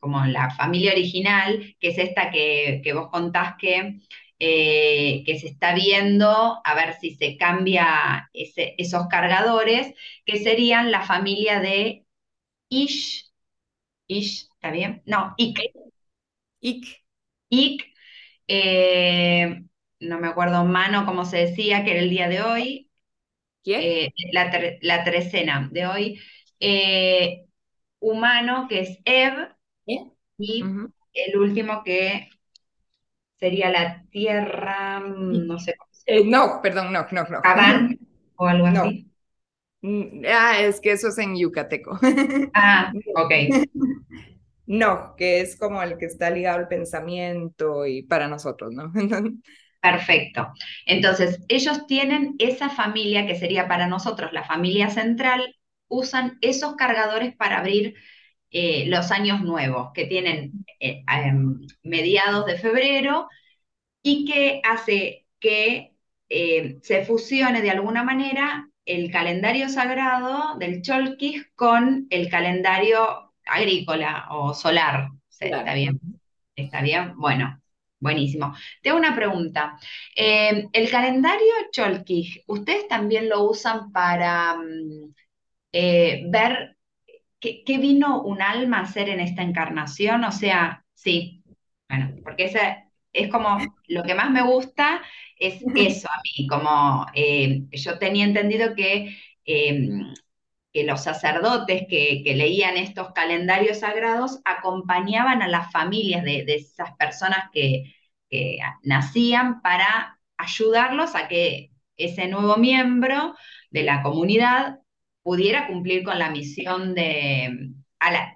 como 0.00 0.24
la 0.26 0.50
familia 0.50 0.92
original, 0.92 1.76
que 1.78 1.88
es 1.88 1.98
esta 1.98 2.30
que, 2.30 2.82
vos 2.94 3.10
contás 3.10 3.56
que, 3.58 4.00
eh, 4.38 5.22
que, 5.26 5.38
se 5.38 5.48
está 5.48 5.74
viendo, 5.74 6.60
a 6.64 6.74
ver 6.74 6.94
si 7.00 7.14
se 7.14 7.36
cambia 7.36 8.30
esos 8.32 9.06
cargadores, 9.08 9.94
que 10.24 10.38
serían 10.38 10.90
la 10.90 11.02
familia 11.02 11.60
de 11.60 12.06
Ish, 12.70 13.30
Ish, 14.08 14.48
¿está 14.54 14.70
bien? 14.70 15.02
No, 15.06 15.34
Ik. 15.36 15.58
Ik. 16.60 16.86
Ik, 17.50 17.84
eh, 18.46 19.62
no 20.00 20.18
me 20.20 20.28
acuerdo 20.28 20.64
mano 20.64 21.06
cómo 21.06 21.24
se 21.24 21.38
decía, 21.38 21.84
que 21.84 21.92
era 21.92 22.00
el 22.00 22.10
día 22.10 22.28
de 22.28 22.42
hoy. 22.42 22.90
¿Quién? 23.62 23.80
Eh, 23.82 24.12
la, 24.32 24.50
la, 24.82 25.04
trecena 25.04 25.68
de 25.72 25.86
hoy. 25.86 26.20
Eh, 26.60 27.46
humano, 28.00 28.66
que 28.68 28.80
es 28.80 28.98
Ev, 29.04 29.48
y 30.38 30.62
el 31.14 31.36
último 31.36 31.82
que 31.84 32.28
sería 33.38 33.70
la 33.70 34.04
Tierra, 34.10 35.00
mm, 35.00 35.46
no 35.46 35.58
sé 35.58 35.74
llama. 36.06 36.30
no, 36.30 36.62
perdón, 36.62 36.92
no, 36.92 37.06
no, 37.10 37.24
no. 37.24 37.40
o 38.36 38.46
algo 38.46 38.66
así. 38.66 39.10
Mm, 39.80 40.24
ah, 40.26 40.60
es 40.60 40.80
que 40.80 40.92
eso 40.92 41.08
es 41.08 41.18
en 41.18 41.36
yucateco. 41.36 41.98
Ah, 42.54 42.92
ok. 43.14 43.32
No, 44.70 45.14
que 45.16 45.40
es 45.40 45.56
como 45.58 45.82
el 45.82 45.96
que 45.96 46.04
está 46.04 46.28
ligado 46.28 46.58
al 46.58 46.68
pensamiento 46.68 47.86
y 47.86 48.02
para 48.02 48.28
nosotros, 48.28 48.70
¿no? 48.70 48.92
Perfecto. 49.80 50.52
Entonces, 50.84 51.40
ellos 51.48 51.86
tienen 51.86 52.34
esa 52.38 52.68
familia 52.68 53.26
que 53.26 53.34
sería 53.34 53.66
para 53.66 53.86
nosotros 53.86 54.30
la 54.34 54.44
familia 54.44 54.90
central, 54.90 55.56
usan 55.88 56.38
esos 56.40 56.76
cargadores 56.76 57.34
para 57.36 57.58
abrir 57.58 57.94
eh, 58.50 58.86
los 58.86 59.10
años 59.10 59.42
nuevos, 59.42 59.90
que 59.94 60.06
tienen 60.06 60.64
eh, 60.80 61.04
em, 61.06 61.60
mediados 61.82 62.46
de 62.46 62.58
febrero 62.58 63.28
y 64.02 64.24
que 64.26 64.60
hace 64.64 65.26
que 65.40 65.94
eh, 66.28 66.78
se 66.82 67.04
fusione 67.04 67.62
de 67.62 67.70
alguna 67.70 68.04
manera 68.04 68.68
el 68.84 69.10
calendario 69.10 69.68
sagrado 69.68 70.56
del 70.58 70.82
Cholquis 70.82 71.46
con 71.54 72.06
el 72.10 72.30
calendario 72.30 73.34
agrícola 73.46 74.28
o 74.30 74.54
solar. 74.54 75.08
¿Está 75.38 75.74
bien? 75.74 76.00
¿Está 76.56 76.82
bien? 76.82 77.14
Bueno, 77.16 77.60
buenísimo. 78.00 78.54
Tengo 78.82 78.96
una 78.96 79.14
pregunta. 79.14 79.78
Eh, 80.16 80.68
el 80.72 80.90
calendario 80.90 81.52
Cholkij, 81.70 82.44
¿ustedes 82.46 82.88
también 82.88 83.28
lo 83.28 83.44
usan 83.44 83.92
para 83.92 84.56
mm, 84.56 85.14
eh, 85.72 86.24
ver 86.28 86.76
qué, 87.40 87.78
vino 87.78 88.22
un 88.22 88.42
alma 88.42 88.78
a 88.78 88.82
hacer 88.82 89.08
en 89.08 89.20
esta 89.20 89.42
encarnación? 89.42 90.24
O 90.24 90.32
sea, 90.32 90.84
sí, 90.94 91.42
bueno, 91.88 92.16
porque 92.22 92.52
es 93.12 93.28
como 93.28 93.58
lo 93.86 94.02
que 94.02 94.14
más 94.14 94.30
me 94.30 94.42
gusta 94.42 95.02
es 95.36 95.62
eso 95.76 96.08
a 96.08 96.20
mí, 96.22 96.46
como 96.46 97.06
eh, 97.14 97.62
yo 97.70 97.98
tenía 97.98 98.24
entendido 98.24 98.74
que 98.74 99.16
que 100.72 100.84
los 100.84 101.02
sacerdotes 101.02 101.86
que, 101.88 102.22
leían 102.36 102.76
estos 102.76 103.12
calendarios 103.12 103.80
sagrados 103.80 104.40
acompañaban 104.44 105.42
a 105.42 105.48
las 105.48 105.72
familias 105.72 106.24
de, 106.24 106.44
esas 106.48 106.92
personas 106.96 107.48
que, 107.52 107.94
nacían 108.82 109.62
para 109.62 110.20
ayudarlos 110.36 111.14
a 111.14 111.28
que 111.28 111.70
ese 111.96 112.28
nuevo 112.28 112.58
miembro 112.58 113.34
de 113.70 113.82
la 113.84 114.02
comunidad 114.02 114.80
pudiera 115.28 115.66
cumplir 115.66 116.04
con 116.04 116.18
la 116.18 116.30
misión 116.30 116.94
de, 116.94 117.74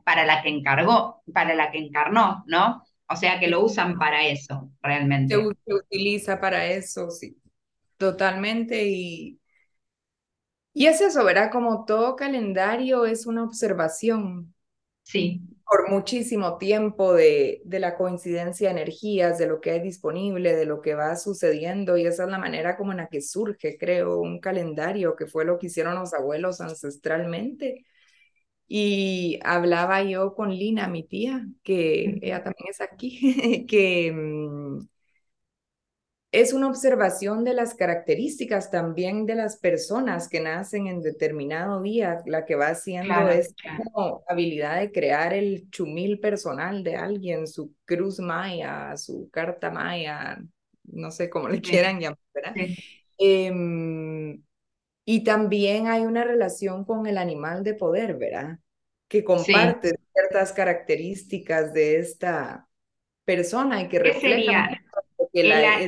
para 0.05 0.27
la 0.27 0.43
que 0.43 0.51
encargó, 0.51 1.23
para 1.33 1.55
la 1.55 1.71
que 1.71 1.79
encarnó, 1.79 2.45
¿no? 2.47 2.85
O 3.09 3.17
sea 3.17 3.41
que 3.41 3.49
lo 3.49 3.65
usan 3.65 3.99
para 3.99 4.27
eso, 4.27 4.71
realmente. 4.83 5.35
Se, 5.35 5.75
utiliza 5.75 6.39
para 6.39 6.67
eso, 6.67 7.09
sí, 7.11 7.41
totalmente. 7.97 8.87
Y, 8.87 9.41
y 10.75 10.85
es 10.85 11.01
eso, 11.01 11.25
¿verdad? 11.25 11.51
Como 11.51 11.87
todo 11.87 12.15
calendario 12.15 13.07
es 13.07 13.27
una 13.27 13.45
observación. 13.45 14.55
Sí. 15.03 15.41
Por 15.67 15.89
muchísimo 15.91 16.59
tiempo 16.59 17.15
de, 17.15 17.63
de 17.65 17.81
la 17.81 17.97
coincidencia 17.97 18.69
de 18.69 18.73
energías, 18.81 19.39
de 19.39 19.47
lo 19.47 19.61
que 19.61 19.71
hay 19.71 19.81
disponible, 19.81 20.55
de 20.55 20.67
lo 20.67 20.83
que 20.83 20.95
va 20.95 21.17
sucediendo. 21.17 21.97
Y 21.97 22.05
esa 22.07 22.25
es 22.25 22.31
la 22.31 22.39
manera 22.39 22.77
como 22.77 22.93
en 22.93 22.99
la 22.99 23.09
que 23.09 23.23
surge, 23.23 23.79
creo, 23.79 24.19
un 24.21 24.39
calendario, 24.41 25.17
que 25.17 25.27
fue 25.27 25.45
lo 25.47 25.59
que 25.59 25.69
hicieron 25.69 25.95
los 25.95 26.13
abuelos 26.15 26.61
ancestralmente. 26.61 27.87
Y 28.69 29.41
hablaba 29.45 30.03
yo 30.05 30.35
con 30.35 30.51
Lina, 30.51 30.89
mi 30.89 31.05
tía, 31.05 31.47
que 31.65 32.19
ella 32.23 32.43
también 32.45 32.71
es 32.71 32.81
aquí, 32.81 33.67
que 33.69 34.13
mm, 34.13 34.89
es 36.33 36.55
una 36.55 36.69
observación 36.69 37.45
de 37.45 37.53
las 37.53 37.75
características 37.75 38.71
también 38.71 39.27
de 39.27 39.35
las 39.35 39.59
personas 39.59 40.31
que 40.31 40.41
nacen 40.41 40.87
en 40.87 41.03
determinado 41.03 41.83
día. 41.83 42.23
La 42.25 42.47
que 42.47 42.55
va 42.55 42.69
haciendo 42.69 43.29
es 43.29 43.55
como 43.93 44.25
habilidad 44.27 44.81
de 44.81 44.91
crear 44.91 45.35
el 45.35 45.69
chumil 45.71 46.19
personal 46.21 46.83
de 46.83 46.97
alguien, 46.97 47.47
su 47.47 47.75
cruz 47.85 48.19
maya, 48.19 48.97
su 48.97 49.29
carta 49.31 49.71
maya, 49.71 50.43
no 50.85 51.11
sé 51.11 51.29
cómo 51.29 51.51
le 51.51 51.61
quieran 51.61 52.01
llamar, 52.01 52.19
¿verdad? 52.33 52.55
Em, 53.19 54.43
y 55.05 55.25
también 55.25 55.87
hay 55.87 56.07
una 56.07 56.25
relación 56.25 56.87
con 56.87 57.07
el 57.07 57.19
animal 57.19 57.63
de 57.63 57.75
poder, 57.75 58.17
¿verdad? 58.17 58.59
Que 59.07 59.23
comparte 59.23 59.93
ciertas 60.15 60.53
características 60.55 61.75
de 61.75 61.99
esta 61.99 62.67
persona 63.27 63.83
y 63.83 63.89
que 63.89 63.99
refleja 63.99 64.81
que 65.31 65.45
la, 65.45 65.79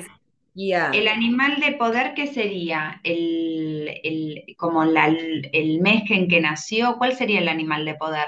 el 0.55 1.09
animal 1.09 1.61
de 1.61 1.73
poder, 1.73 2.15
¿qué 2.15 2.29
sería? 2.29 3.01
El, 3.03 4.45
como 4.57 4.83
el 4.85 5.81
mes 5.81 6.11
en 6.11 6.29
que 6.29 6.41
nació, 6.41 6.97
¿cuál 6.99 7.17
sería 7.17 7.41
el 7.41 7.49
animal 7.49 7.85
de 7.85 7.95
poder? 7.95 8.27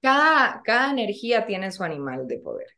Cada, 0.00 0.62
cada 0.64 0.90
energía 0.90 1.46
tiene 1.46 1.72
su 1.72 1.82
animal 1.82 2.28
de 2.28 2.38
poder. 2.38 2.68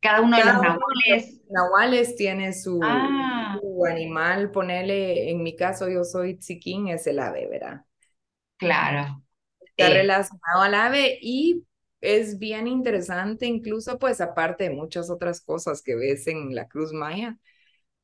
Cada 0.00 0.22
uno 0.22 0.36
de 0.36 0.44
los 0.44 0.54
nahuales. 0.54 1.42
nahuales 1.50 2.16
tiene 2.16 2.52
su, 2.52 2.80
ah. 2.82 3.58
su, 3.60 3.84
animal, 3.84 4.50
ponele, 4.50 5.30
en 5.30 5.42
mi 5.42 5.56
caso 5.56 5.88
yo 5.88 6.04
soy 6.04 6.38
tziquín, 6.38 6.88
es 6.88 7.06
el 7.06 7.18
ave, 7.18 7.46
¿verdad? 7.48 7.82
Claro. 8.56 9.22
Está 9.60 9.90
relacionado 9.90 10.62
al 10.62 10.74
ave 10.74 11.18
y 11.20 11.64
es 12.00 12.38
bien 12.38 12.66
interesante, 12.66 13.46
incluso 13.46 13.98
pues 13.98 14.20
aparte 14.20 14.64
de 14.64 14.70
muchas 14.70 15.10
otras 15.10 15.40
cosas 15.40 15.82
que 15.82 15.94
ves 15.94 16.26
en 16.26 16.54
la 16.54 16.68
Cruz 16.68 16.92
Maya, 16.92 17.36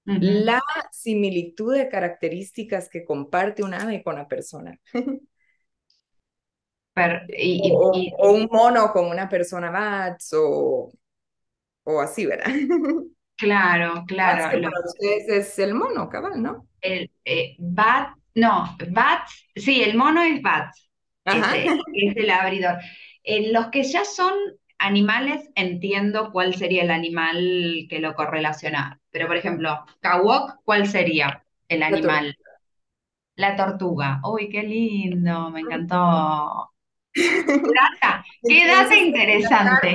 la 0.05 0.61
similitud 0.91 1.75
de 1.75 1.88
características 1.88 2.88
que 2.88 3.05
comparte 3.05 3.62
un 3.62 3.75
ave 3.75 4.03
con 4.03 4.17
la 4.17 4.27
persona. 4.27 4.79
o, 6.95 8.33
un 8.33 8.49
mono 8.51 8.93
con 8.93 9.07
una 9.07 9.29
persona 9.29 9.71
bats 9.71 10.35
o, 10.35 10.93
o 11.85 12.01
así, 12.01 12.27
¿verdad? 12.27 12.47
Claro, 13.35 14.05
claro. 14.07 14.61
es 15.01 15.59
el 15.59 15.75
mono, 15.75 16.09
cabal, 16.09 16.41
¿no? 16.41 16.69
El 16.81 17.11
eh, 17.25 17.57
bat, 17.59 18.11
no, 18.37 18.77
bats, 18.88 19.49
sí, 19.57 19.83
el 19.83 19.97
mono 19.97 20.23
es 20.23 20.41
bats, 20.41 20.88
es, 21.25 22.17
el 22.17 22.31
abridor. 22.31 22.77
Eh, 23.25 23.51
los 23.51 23.67
que 23.69 23.83
ya 23.83 24.05
son 24.05 24.33
animales, 24.83 25.49
entiendo 25.55 26.31
cuál 26.33 26.55
sería 26.55 26.83
el 26.83 26.90
animal 26.90 27.87
que 27.88 28.01
lo 28.01 28.14
correlaciona. 28.14 29.01
Pero, 29.11 29.29
por 29.29 29.37
ejemplo, 29.37 29.85
Kawok, 30.01 30.57
¿cuál 30.64 30.87
sería 30.87 31.45
el 31.68 31.83
animal? 31.83 32.37
La 33.37 33.57
tortuga. 33.57 34.21
Uy, 34.25 34.49
qué 34.51 34.62
lindo, 34.62 35.51
me 35.51 35.61
encantó. 35.61 36.68
Qué 37.14 38.66
data 38.66 38.97
interesante. 38.97 39.95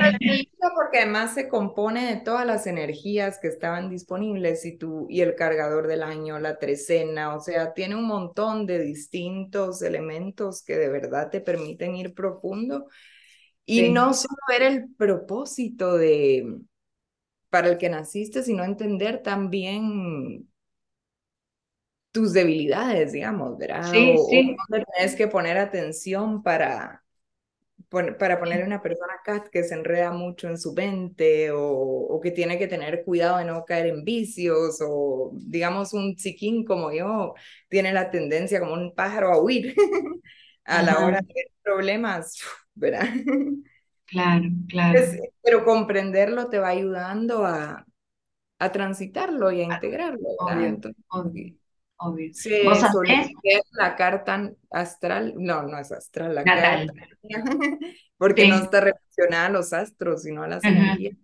Porque 0.74 0.98
además 0.98 1.34
se 1.34 1.48
compone 1.48 2.06
de 2.06 2.20
todas 2.20 2.46
las 2.46 2.66
energías 2.66 3.38
que 3.40 3.48
estaban 3.48 3.90
disponibles 3.90 4.64
y, 4.64 4.78
tú, 4.78 5.06
y 5.10 5.20
el 5.20 5.34
cargador 5.34 5.88
del 5.88 6.02
año, 6.04 6.38
la 6.38 6.58
trecena, 6.58 7.34
o 7.34 7.40
sea, 7.40 7.74
tiene 7.74 7.96
un 7.96 8.06
montón 8.06 8.66
de 8.66 8.78
distintos 8.78 9.82
elementos 9.82 10.62
que 10.62 10.76
de 10.76 10.88
verdad 10.88 11.30
te 11.30 11.40
permiten 11.40 11.96
ir 11.96 12.14
profundo 12.14 12.86
y 13.68 13.90
no 13.90 14.14
solo 14.14 14.36
ver 14.48 14.62
el 14.62 14.94
propósito 14.94 15.98
de, 15.98 16.58
para 17.50 17.68
el 17.68 17.76
que 17.76 17.90
naciste, 17.90 18.42
sino 18.42 18.64
entender 18.64 19.22
también 19.22 20.48
tus 22.12 22.32
debilidades, 22.32 23.12
digamos, 23.12 23.58
¿verdad? 23.58 23.90
Sí, 23.90 24.14
o, 24.16 24.26
sí. 24.26 24.56
tienes 24.96 25.14
que 25.14 25.28
poner 25.28 25.58
atención 25.58 26.42
para, 26.42 27.04
para 27.90 28.38
poner 28.38 28.62
a 28.62 28.66
una 28.66 28.80
persona 28.80 29.14
que 29.52 29.62
se 29.62 29.74
enreda 29.74 30.12
mucho 30.12 30.48
en 30.48 30.56
su 30.56 30.72
mente 30.72 31.50
o, 31.50 31.62
o, 31.62 32.20
que 32.20 32.30
tiene 32.30 32.58
que 32.58 32.68
tener 32.68 33.04
cuidado 33.04 33.36
de 33.36 33.44
no 33.44 33.66
caer 33.66 33.88
en 33.88 34.02
vicios 34.02 34.78
o 34.80 35.32
digamos 35.34 35.92
un 35.92 36.16
chiquín 36.16 36.64
como 36.64 36.90
yo 36.90 37.34
tiene 37.68 37.92
la 37.92 38.10
tendencia 38.10 38.60
como 38.60 38.72
un 38.72 38.94
pájaro 38.94 39.30
a 39.30 39.42
huir, 39.42 39.74
a 40.64 40.82
la 40.82 41.04
hora 41.04 41.20
de 41.20 41.52
problemas, 41.62 42.38
¿verdad? 42.78 43.08
Claro, 44.10 44.46
claro. 44.68 45.00
pero 45.42 45.64
comprenderlo 45.66 46.48
te 46.48 46.58
va 46.58 46.68
ayudando 46.68 47.44
a, 47.44 47.86
a 48.58 48.72
transitarlo 48.72 49.52
y 49.52 49.60
a 49.60 49.64
integrarlo, 49.64 50.28
¿verdad? 50.46 50.80
Obvio, 51.08 51.54
obvio, 51.98 52.30
Se 52.32 52.64
¿Vos 52.64 52.80
la 53.72 53.96
carta 53.96 54.50
astral, 54.70 55.34
no, 55.36 55.64
no 55.64 55.78
es 55.78 55.92
astral, 55.92 56.36
la 56.36 56.42
carta, 56.42 56.90
porque 58.16 58.48
no 58.48 58.56
está 58.56 58.80
relacionada 58.80 59.46
a 59.46 59.50
los 59.50 59.74
astros, 59.74 60.22
sino 60.22 60.42
a 60.42 60.48
las 60.48 60.64
energías 60.64 61.18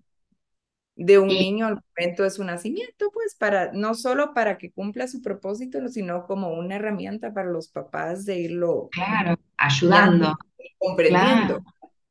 de 0.97 1.19
un 1.19 1.29
niño 1.29 1.67
al 1.67 1.81
momento 1.97 2.23
de 2.23 2.31
su 2.31 2.45
nacimiento, 2.45 3.11
pues 3.13 3.35
para, 3.35 3.73
no 3.73 3.95
solo 3.95 4.33
para 4.33 4.59
que 4.59 4.71
cumpla 4.71 5.09
su 5.09 5.23
propósito, 5.23 5.87
sino 5.89 6.27
como 6.27 6.53
una 6.53 6.77
herramienta 6.77 7.33
para 7.33 7.51
los 7.51 7.69
papás 7.69 8.25
de 8.25 8.39
irlo. 8.39 8.89
Claro, 8.93 9.37
ayudando. 9.57 10.37
Comprendiendo. 10.79 11.63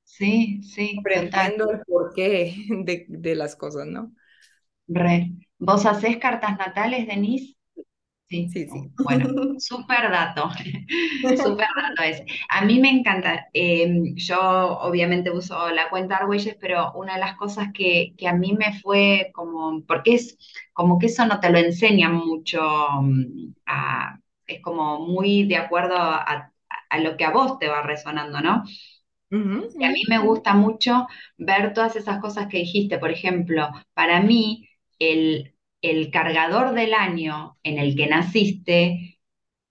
Sí, 0.04 0.62
sí. 0.64 0.96
Comprendiendo 0.96 1.72
el 1.72 1.82
porqué 1.82 2.56
de, 2.86 3.06
de 3.10 3.36
las 3.36 3.56
cosas, 3.56 3.88
¿no? 3.88 4.14
Re. 4.88 5.32
¿Vos 5.60 5.86
hacés 5.86 6.18
cartas 6.18 6.58
natales, 6.58 7.08
Denise? 7.08 7.56
Sí, 8.30 8.50
sí, 8.50 8.66
Bueno, 9.04 9.30
súper 9.60 10.10
dato, 10.10 10.50
súper 11.38 11.68
dato 11.76 12.02
ese. 12.04 12.26
A 12.50 12.66
mí 12.66 12.80
me 12.80 12.90
encanta, 12.90 13.48
em, 13.54 14.16
yo 14.16 14.40
obviamente 14.80 15.30
uso 15.30 15.70
la 15.70 15.90
cuenta 15.90 16.18
Argüelles, 16.18 16.58
pero 16.60 16.92
una 16.94 17.14
de 17.14 17.20
las 17.20 17.36
cosas 17.38 17.68
que, 17.74 18.16
a 18.28 18.34
mí 18.34 18.54
me 18.54 18.80
fue 18.82 19.30
como, 19.36 19.84
porque 19.86 20.16
es 20.16 20.38
como 20.74 20.98
que 20.98 21.08
eso 21.08 21.26
no 21.28 21.40
te 21.40 21.52
lo 21.52 21.60
enseña 21.60 22.10
mucho, 22.10 22.62
mm, 23.02 23.54
es 24.48 24.62
como 24.62 25.00
muy 25.00 25.48
de 25.48 25.58
acuerdo 25.58 25.96
a, 25.98 26.53
lo 27.00 27.18
que 27.18 27.26
a 27.26 27.32
vos 27.32 27.60
te 27.60 27.68
va 27.68 27.82
resonando, 27.84 28.42
¿no? 28.42 28.64
Y 29.80 29.86
a 29.86 29.90
mí 29.92 30.02
me 30.10 30.20
gusta 30.20 30.54
mucho 30.54 31.08
ver 31.38 31.74
todas 31.74 31.96
esas 31.96 32.20
cosas 32.20 32.48
que 32.48 32.60
dijiste, 32.60 33.00
por 33.00 33.12
ejemplo, 33.12 33.70
para 33.94 34.22
mí 34.22 34.70
el 35.00 35.50
el 35.82 36.12
cargador 36.12 36.74
del 36.76 36.94
año 36.94 37.58
en 37.62 37.78
el 37.78 37.96
que 37.98 38.08
naciste 38.08 39.20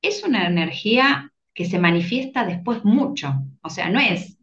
es 0.02 0.24
una 0.24 0.46
energía 0.46 1.32
que 1.54 1.64
se 1.66 1.78
manifiesta 1.78 2.44
después 2.46 2.84
mucho. 2.84 3.34
O 3.62 3.70
sea, 3.70 3.88
no 3.90 4.00
es 4.00 4.38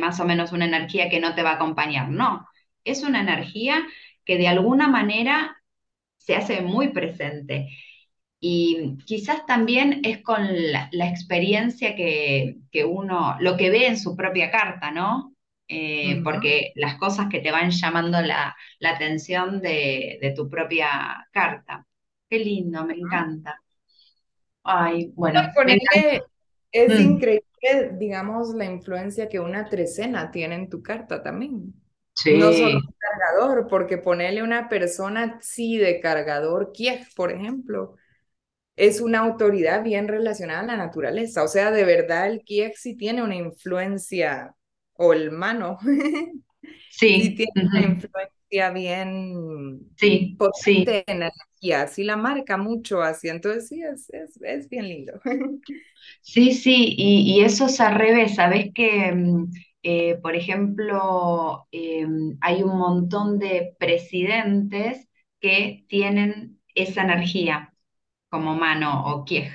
más 0.00 0.20
o 0.20 0.24
menos 0.24 0.52
una 0.52 0.64
energía 0.66 1.08
que 1.10 1.20
no 1.20 1.34
te 1.34 1.42
va 1.44 1.52
a 1.52 1.54
acompañar, 1.54 2.10
no. 2.10 2.46
Es 2.84 3.02
una 3.04 3.20
energía 3.20 3.86
que 4.24 4.36
de 4.38 4.48
alguna 4.48 4.88
manera 4.88 5.56
se 6.18 6.36
hace 6.36 6.62
muy 6.62 6.88
presente. 6.88 7.68
Y 8.38 8.98
quizás 9.06 9.46
también 9.46 10.00
es 10.04 10.22
con 10.22 10.46
la, 10.70 10.90
experiencia 10.92 11.96
que, 11.96 12.58
que, 12.70 12.84
uno, 12.84 13.36
lo 13.40 13.56
que 13.56 13.70
ve 13.70 13.86
en 13.86 13.98
su 13.98 14.14
propia 14.14 14.50
carta, 14.50 14.90
¿no? 14.90 15.36
Eh, 15.68 16.20
porque 16.22 16.72
las 16.76 16.96
cosas 16.96 17.26
que 17.28 17.40
te 17.40 17.50
van 17.50 17.70
llamando 17.70 18.20
la, 18.20 18.54
atención 18.84 19.60
de, 19.60 20.32
tu 20.36 20.48
propia 20.48 21.26
carta. 21.32 21.86
Qué 22.28 22.38
lindo, 22.38 22.84
me 22.84 22.94
encanta. 22.94 23.60
Ay, 24.62 25.12
bueno. 25.14 25.42
es 26.72 26.88
mm. 26.88 27.02
increíble, 27.02 27.96
digamos, 27.98 28.54
la 28.54 28.64
influencia 28.64 29.28
que 29.28 29.40
una 29.40 29.68
trecena 29.68 30.30
tiene 30.30 30.56
en 30.56 30.68
tu 30.68 30.82
carta 30.82 31.22
también. 31.22 31.74
Sí. 32.14 32.38
No 32.38 32.52
solo 32.52 32.78
un 32.78 32.94
cargador, 32.98 33.66
porque 33.68 33.98
ponerle 33.98 34.42
una 34.42 34.68
persona, 34.68 35.38
sí, 35.40 35.76
de 35.78 36.00
cargador, 36.00 36.72
Kiev, 36.72 37.06
por 37.14 37.30
ejemplo, 37.30 37.96
es 38.76 39.00
una 39.00 39.20
autoridad 39.20 39.82
bien 39.82 40.06
relacionada 40.06 40.60
a 40.60 40.66
la 40.66 40.76
naturaleza. 40.76 41.42
O 41.42 41.48
sea, 41.48 41.70
de 41.70 41.84
verdad 41.84 42.28
el 42.30 42.42
Kiev 42.42 42.72
sí 42.76 42.96
tiene 42.96 43.22
una 43.22 43.34
influencia 43.34 44.54
o 44.94 45.12
el 45.12 45.30
mano. 45.30 45.78
Sí. 46.90 47.34
tiene 47.36 47.68
una 47.68 47.80
influencia 47.80 48.70
bien 48.72 49.80
sí, 49.96 50.34
potente 50.38 51.04
en 51.06 51.22
energía, 51.22 51.86
sí 51.86 52.04
la 52.04 52.16
marca 52.16 52.56
mucho 52.56 53.02
así, 53.02 53.28
entonces 53.28 53.68
sí, 53.68 53.82
es, 53.82 54.10
es, 54.40 54.68
bien 54.68 54.88
lindo. 54.88 55.20
Sí, 56.22 56.54
sí, 56.54 56.94
y, 56.96 57.40
eso 57.42 57.66
es 57.66 57.80
al 57.80 57.96
revés, 57.96 58.36
sabes 58.36 58.72
que, 58.74 59.12
mm, 59.12 59.50
eh, 59.82 60.16
por 60.22 60.36
ejemplo, 60.36 61.66
em, 61.70 62.36
hay 62.40 62.62
un 62.62 62.78
montón 62.78 63.38
de 63.38 63.74
presidentes 63.78 65.08
que 65.40 65.84
tienen 65.88 66.60
esa 66.74 67.02
energía 67.02 67.74
como 68.28 68.54
mano 68.54 69.06
o 69.06 69.24
Kiej. 69.24 69.52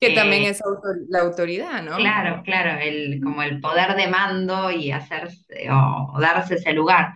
Que 0.00 0.14
también 0.14 0.44
es 0.44 0.62
la 1.10 1.20
autoridad, 1.20 1.82
¿no? 1.82 1.96
Claro, 1.98 2.42
claro, 2.42 2.80
el, 2.80 3.20
como 3.22 3.42
el 3.42 3.60
poder 3.60 3.94
de 3.96 4.08
mando 4.08 4.70
y 4.70 4.90
hacerse 4.90 5.68
o, 5.70 6.18
darse 6.18 6.54
ese 6.54 6.72
lugar. 6.72 7.12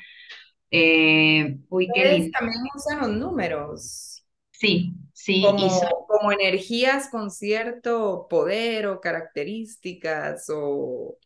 Eh, 0.70 1.57
uy, 1.70 1.88
qué 1.94 2.12
lindo. 2.12 2.31
También 2.38 2.61
usan 2.75 3.01
los 3.01 3.11
números. 3.11 4.23
Sí, 4.51 4.92
sí. 5.14 5.42
Como, 5.42 5.66
como 6.07 6.33
energías 6.33 7.09
con 7.09 7.31
cierto 7.31 8.27
poder 8.29 8.87
o 8.87 9.01
características 9.01 10.51
o... 10.55 11.16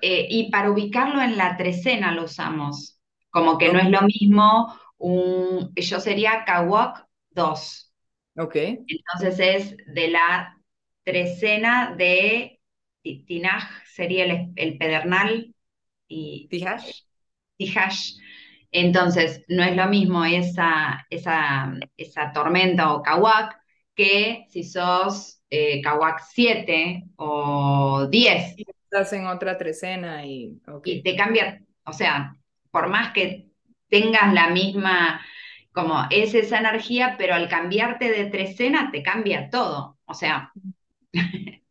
Eh, 0.00 0.26
y 0.30 0.50
para 0.50 0.70
ubicarlo 0.70 1.22
en 1.22 1.36
la 1.36 1.56
trecena 1.56 2.12
lo 2.12 2.24
usamos. 2.24 2.98
Como 3.30 3.56
que 3.56 3.72
no 3.72 3.78
es 3.78 3.88
lo 3.88 4.02
mismo 4.02 4.74
un... 4.98 5.72
Yo 5.76 6.00
sería 6.00 6.44
Kawak 6.44 7.06
2. 7.30 7.91
Ok. 8.36 8.56
Entonces 8.56 9.38
es 9.38 9.76
de 9.86 10.08
la 10.08 10.56
trecena 11.04 11.94
de 11.96 12.60
Tinaj 13.02 13.84
sería 13.86 14.24
el, 14.54 14.78
pedernal 14.78 15.54
y 16.08 16.48
Tijash. 16.48 17.02
Tijash. 17.56 18.12
Entonces, 18.70 19.44
no 19.48 19.62
es 19.62 19.76
lo 19.76 19.86
mismo 19.86 20.24
esa, 20.24 21.06
esa, 21.10 21.74
esa 21.96 22.32
tormenta 22.32 22.94
o 22.94 23.02
Kawak 23.02 23.60
que 23.94 24.46
si 24.48 24.64
sos 24.64 25.42
eh, 25.50 25.82
Kawak 25.82 26.22
7 26.30 27.04
o 27.16 28.06
10. 28.10 28.56
estás 28.56 29.12
en 29.12 29.26
otra 29.26 29.58
trecena 29.58 30.24
y, 30.24 30.58
y 30.84 31.02
te 31.02 31.16
cambia, 31.16 31.62
o 31.84 31.92
sea, 31.92 32.36
por 32.70 32.88
más 32.88 33.12
que 33.12 33.48
tengas 33.88 34.32
la 34.32 34.48
misma, 34.48 35.20
como 35.72 36.06
es 36.10 36.34
esa 36.34 36.58
energía, 36.58 37.16
pero 37.18 37.34
al 37.34 37.48
cambiarte 37.48 38.10
de 38.10 38.26
trecena 38.26 38.90
te 38.92 39.02
cambia 39.02 39.50
todo. 39.50 39.98
O 40.04 40.14
sea, 40.14 40.52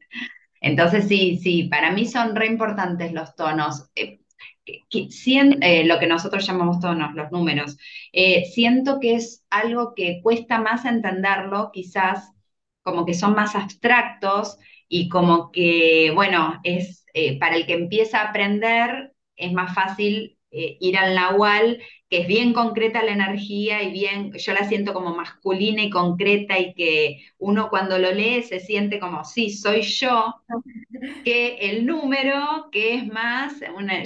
Entonces, 0.61 1.07
sí, 1.07 1.39
sí, 1.41 1.63
para 1.63 1.91
mí 1.91 2.05
son 2.05 2.35
re 2.35 2.47
importantes 2.47 3.11
los 3.13 3.35
tonos. 3.35 3.89
Eh, 3.95 4.19
eh, 4.65 5.83
lo 5.85 5.99
que 5.99 6.07
nosotros 6.07 6.45
llamamos 6.45 6.79
tonos, 6.79 7.13
los 7.15 7.31
números. 7.31 7.77
Eh, 8.13 8.45
siento 8.45 8.99
que 8.99 9.15
es 9.15 9.43
algo 9.49 9.93
que 9.95 10.21
cuesta 10.21 10.59
más 10.59 10.85
entenderlo, 10.85 11.71
quizás 11.73 12.31
como 12.83 13.05
que 13.05 13.13
son 13.13 13.33
más 13.35 13.55
abstractos 13.55 14.57
y 14.87 15.09
como 15.09 15.51
que, 15.51 16.11
bueno, 16.13 16.59
es 16.63 17.05
para 17.39 17.55
el 17.55 17.65
que 17.65 17.73
empieza 17.73 18.21
a 18.21 18.29
aprender, 18.29 19.13
es 19.35 19.51
más 19.53 19.73
fácil 19.73 20.37
ir 20.51 20.97
al 20.97 21.15
nahual 21.15 21.81
que 22.11 22.19
es 22.19 22.27
bien 22.27 22.51
concreta 22.51 23.03
la 23.03 23.13
energía 23.13 23.81
y 23.83 23.93
bien, 23.93 24.33
yo 24.33 24.51
la 24.51 24.67
siento 24.67 24.93
como 24.93 25.15
masculina 25.15 25.81
y 25.81 25.89
concreta 25.89 26.59
y 26.59 26.73
que 26.73 27.23
uno 27.37 27.69
cuando 27.69 27.97
lo 27.97 28.11
lee 28.11 28.43
se 28.43 28.59
siente 28.59 28.99
como, 28.99 29.23
sí, 29.23 29.49
soy 29.49 29.83
yo, 29.83 30.43
que 31.23 31.55
el 31.61 31.85
número, 31.85 32.67
que 32.69 32.95
es 32.95 33.07
más, 33.07 33.61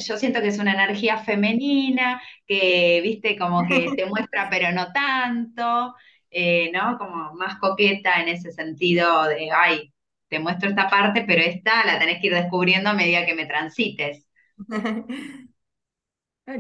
yo 0.08 0.18
siento 0.18 0.40
que 0.40 0.50
es 0.50 0.60
una 0.60 0.74
energía 0.76 1.18
femenina, 1.18 2.22
que, 2.46 3.02
viste, 3.02 3.36
como 3.40 3.68
que 3.68 3.90
te 3.96 4.06
muestra 4.06 4.50
pero 4.52 4.72
no 4.72 4.94
tanto, 4.94 5.96
eh, 6.30 6.70
¿no? 6.72 7.00
Como 7.00 7.34
más 7.34 7.58
coqueta 7.58 8.22
en 8.22 8.28
ese 8.28 8.52
sentido 8.52 9.24
de, 9.24 9.50
ay, 9.52 9.92
te 10.28 10.38
muestro 10.38 10.70
esta 10.70 10.92
parte, 10.92 11.24
pero 11.26 11.42
esta 11.42 11.84
la 11.88 11.98
tenés 11.98 12.22
que 12.22 12.28
ir 12.28 12.36
descubriendo 12.36 12.92
a 12.92 12.94
medida 12.94 13.26
que 13.26 13.34
me 13.34 13.48
transites. 13.48 14.28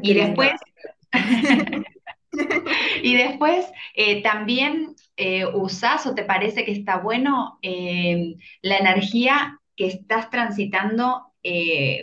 y 0.02 0.14
después, 0.16 0.52
y 3.04 3.16
después 3.16 3.66
eh, 3.94 4.22
también 4.22 4.96
eh, 5.18 5.46
usás 5.46 6.06
o 6.06 6.16
te 6.16 6.24
parece 6.24 6.66
que 6.66 6.72
está 6.72 6.98
bueno 6.98 7.60
eh, 7.62 8.36
la 8.62 8.78
energía 8.78 9.60
que 9.76 9.88
estás 9.88 10.30
transitando 10.30 11.32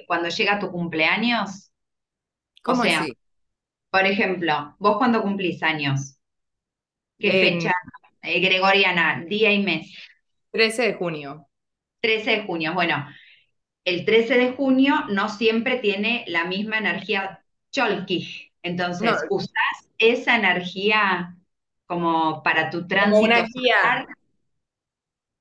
cuando 0.06 0.28
llega 0.28 0.60
tu 0.60 0.70
cumpleaños. 0.70 1.72
¿Cómo 2.62 2.82
o 2.82 2.84
sea, 2.84 3.04
por 3.90 4.06
ejemplo, 4.06 4.76
vos 4.78 4.98
cuando 4.98 5.20
cumplís 5.20 5.64
años, 5.64 6.16
¿qué 7.18 7.32
fecha? 7.32 7.72
gregoriana, 8.22 9.24
día 9.26 9.52
y 9.52 9.60
mes. 9.60 9.92
13 10.52 10.82
de 10.82 10.94
junio. 10.94 11.48
13 12.02 12.30
de 12.30 12.42
junio, 12.44 12.72
bueno, 12.72 13.04
el 13.84 14.04
13 14.04 14.38
de 14.38 14.52
junio 14.52 15.06
no 15.08 15.28
siempre 15.28 15.78
tiene 15.78 16.24
la 16.28 16.44
misma 16.44 16.78
energía 16.78 17.44
Cholkij. 17.72 18.51
Entonces, 18.62 19.24
¿usás 19.30 19.88
esa 19.98 20.36
energía 20.36 21.36
como 21.86 22.42
para 22.42 22.70
tu 22.70 22.86
tránsito? 22.86 23.12
Como 23.14 23.24
una 23.24 23.42
guía. 23.42 24.06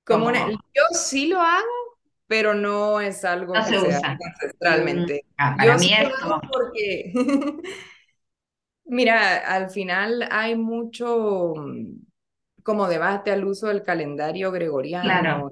Como, 0.03 0.27
una, 0.27 0.49
yo 0.51 0.83
sí 0.93 1.27
lo 1.27 1.39
hago, 1.41 1.67
pero 2.27 2.53
no 2.53 2.99
es 3.01 3.23
algo 3.25 3.53
no 3.53 3.63
que 3.63 3.69
se 3.69 3.79
usa. 3.79 4.17
ancestralmente. 4.25 5.25
Mm, 5.25 5.33
ah, 5.37 5.55
para 5.57 5.73
Yo 5.73 5.77
mí 5.77 5.93
sí 5.93 5.93
es 5.93 6.09
lo 6.09 6.15
como, 6.19 6.41
hago 6.41 6.41
porque, 6.51 7.11
mira, 8.85 9.37
al 9.55 9.69
final 9.69 10.27
hay 10.31 10.55
mucho 10.55 11.53
mm, 11.55 11.95
como 12.63 12.87
debate 12.87 13.31
al 13.31 13.45
uso 13.45 13.67
del 13.67 13.83
calendario 13.83 14.51
claro, 14.99 15.11
gregoriano, 15.11 15.23
¿no? 15.23 15.51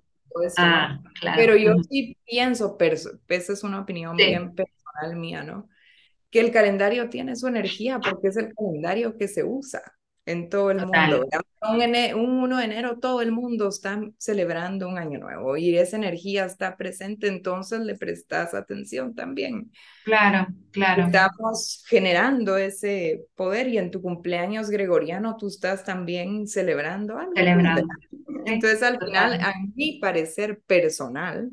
ah, 0.58 1.00
claro, 1.20 1.44
Pero 1.44 1.56
yo 1.56 1.74
sí 1.90 2.18
pienso, 2.26 2.78
esa 3.28 3.54
es 3.54 3.64
una 3.64 3.82
opinión 3.82 4.18
sí, 4.18 4.26
bien 4.26 4.56
personal 4.56 5.16
mía, 5.16 5.44
¿no? 5.44 5.70
Que 6.32 6.40
el 6.42 6.52
calendario 6.52 7.10
tiene 7.10 7.36
su 7.36 7.48
energía 7.48 8.00
porque 8.00 8.28
es 8.30 8.38
el 8.38 8.54
calendario 8.54 9.18
que 9.18 9.28
se 9.28 9.44
usa 9.44 9.82
en 10.26 10.50
todo 10.50 10.72
el 10.72 10.82
mundo. 10.82 11.26
Un, 11.62 11.82
ene- 11.82 12.14
un 12.16 12.40
1 12.44 12.58
de 12.58 12.66
enero 12.66 13.00
todo 13.00 13.22
el 13.22 13.32
mundo 13.32 13.68
está 13.70 14.00
celebrando 14.18 14.88
un 14.88 14.98
año 14.98 15.20
nuevo 15.20 15.58
y 15.58 15.78
esa 15.78 15.98
energía 15.98 16.46
está 16.46 16.78
presente, 16.78 17.28
entonces 17.28 17.82
le 17.82 17.96
prestas 17.96 18.54
atención 18.54 19.16
también. 19.16 19.72
claro, 20.04 20.48
claro, 20.72 21.06
Estamos 21.06 21.84
generando 21.88 22.58
ese 22.58 23.26
poder 23.36 23.68
y 23.70 23.78
en 23.78 23.90
tu 23.92 24.02
cumpleaños 24.02 24.70
gregoriano 24.70 25.38
tú 25.38 25.48
estás 25.48 25.84
también 25.84 26.48
celebrando 26.48 27.18
algo, 27.18 27.34
celebrando, 27.36 27.82
Entonces 28.46 28.84
al 28.84 29.00
final, 29.00 29.36
a 29.42 29.54
mi 29.76 30.00
parecer 30.00 30.62
personal, 30.62 31.52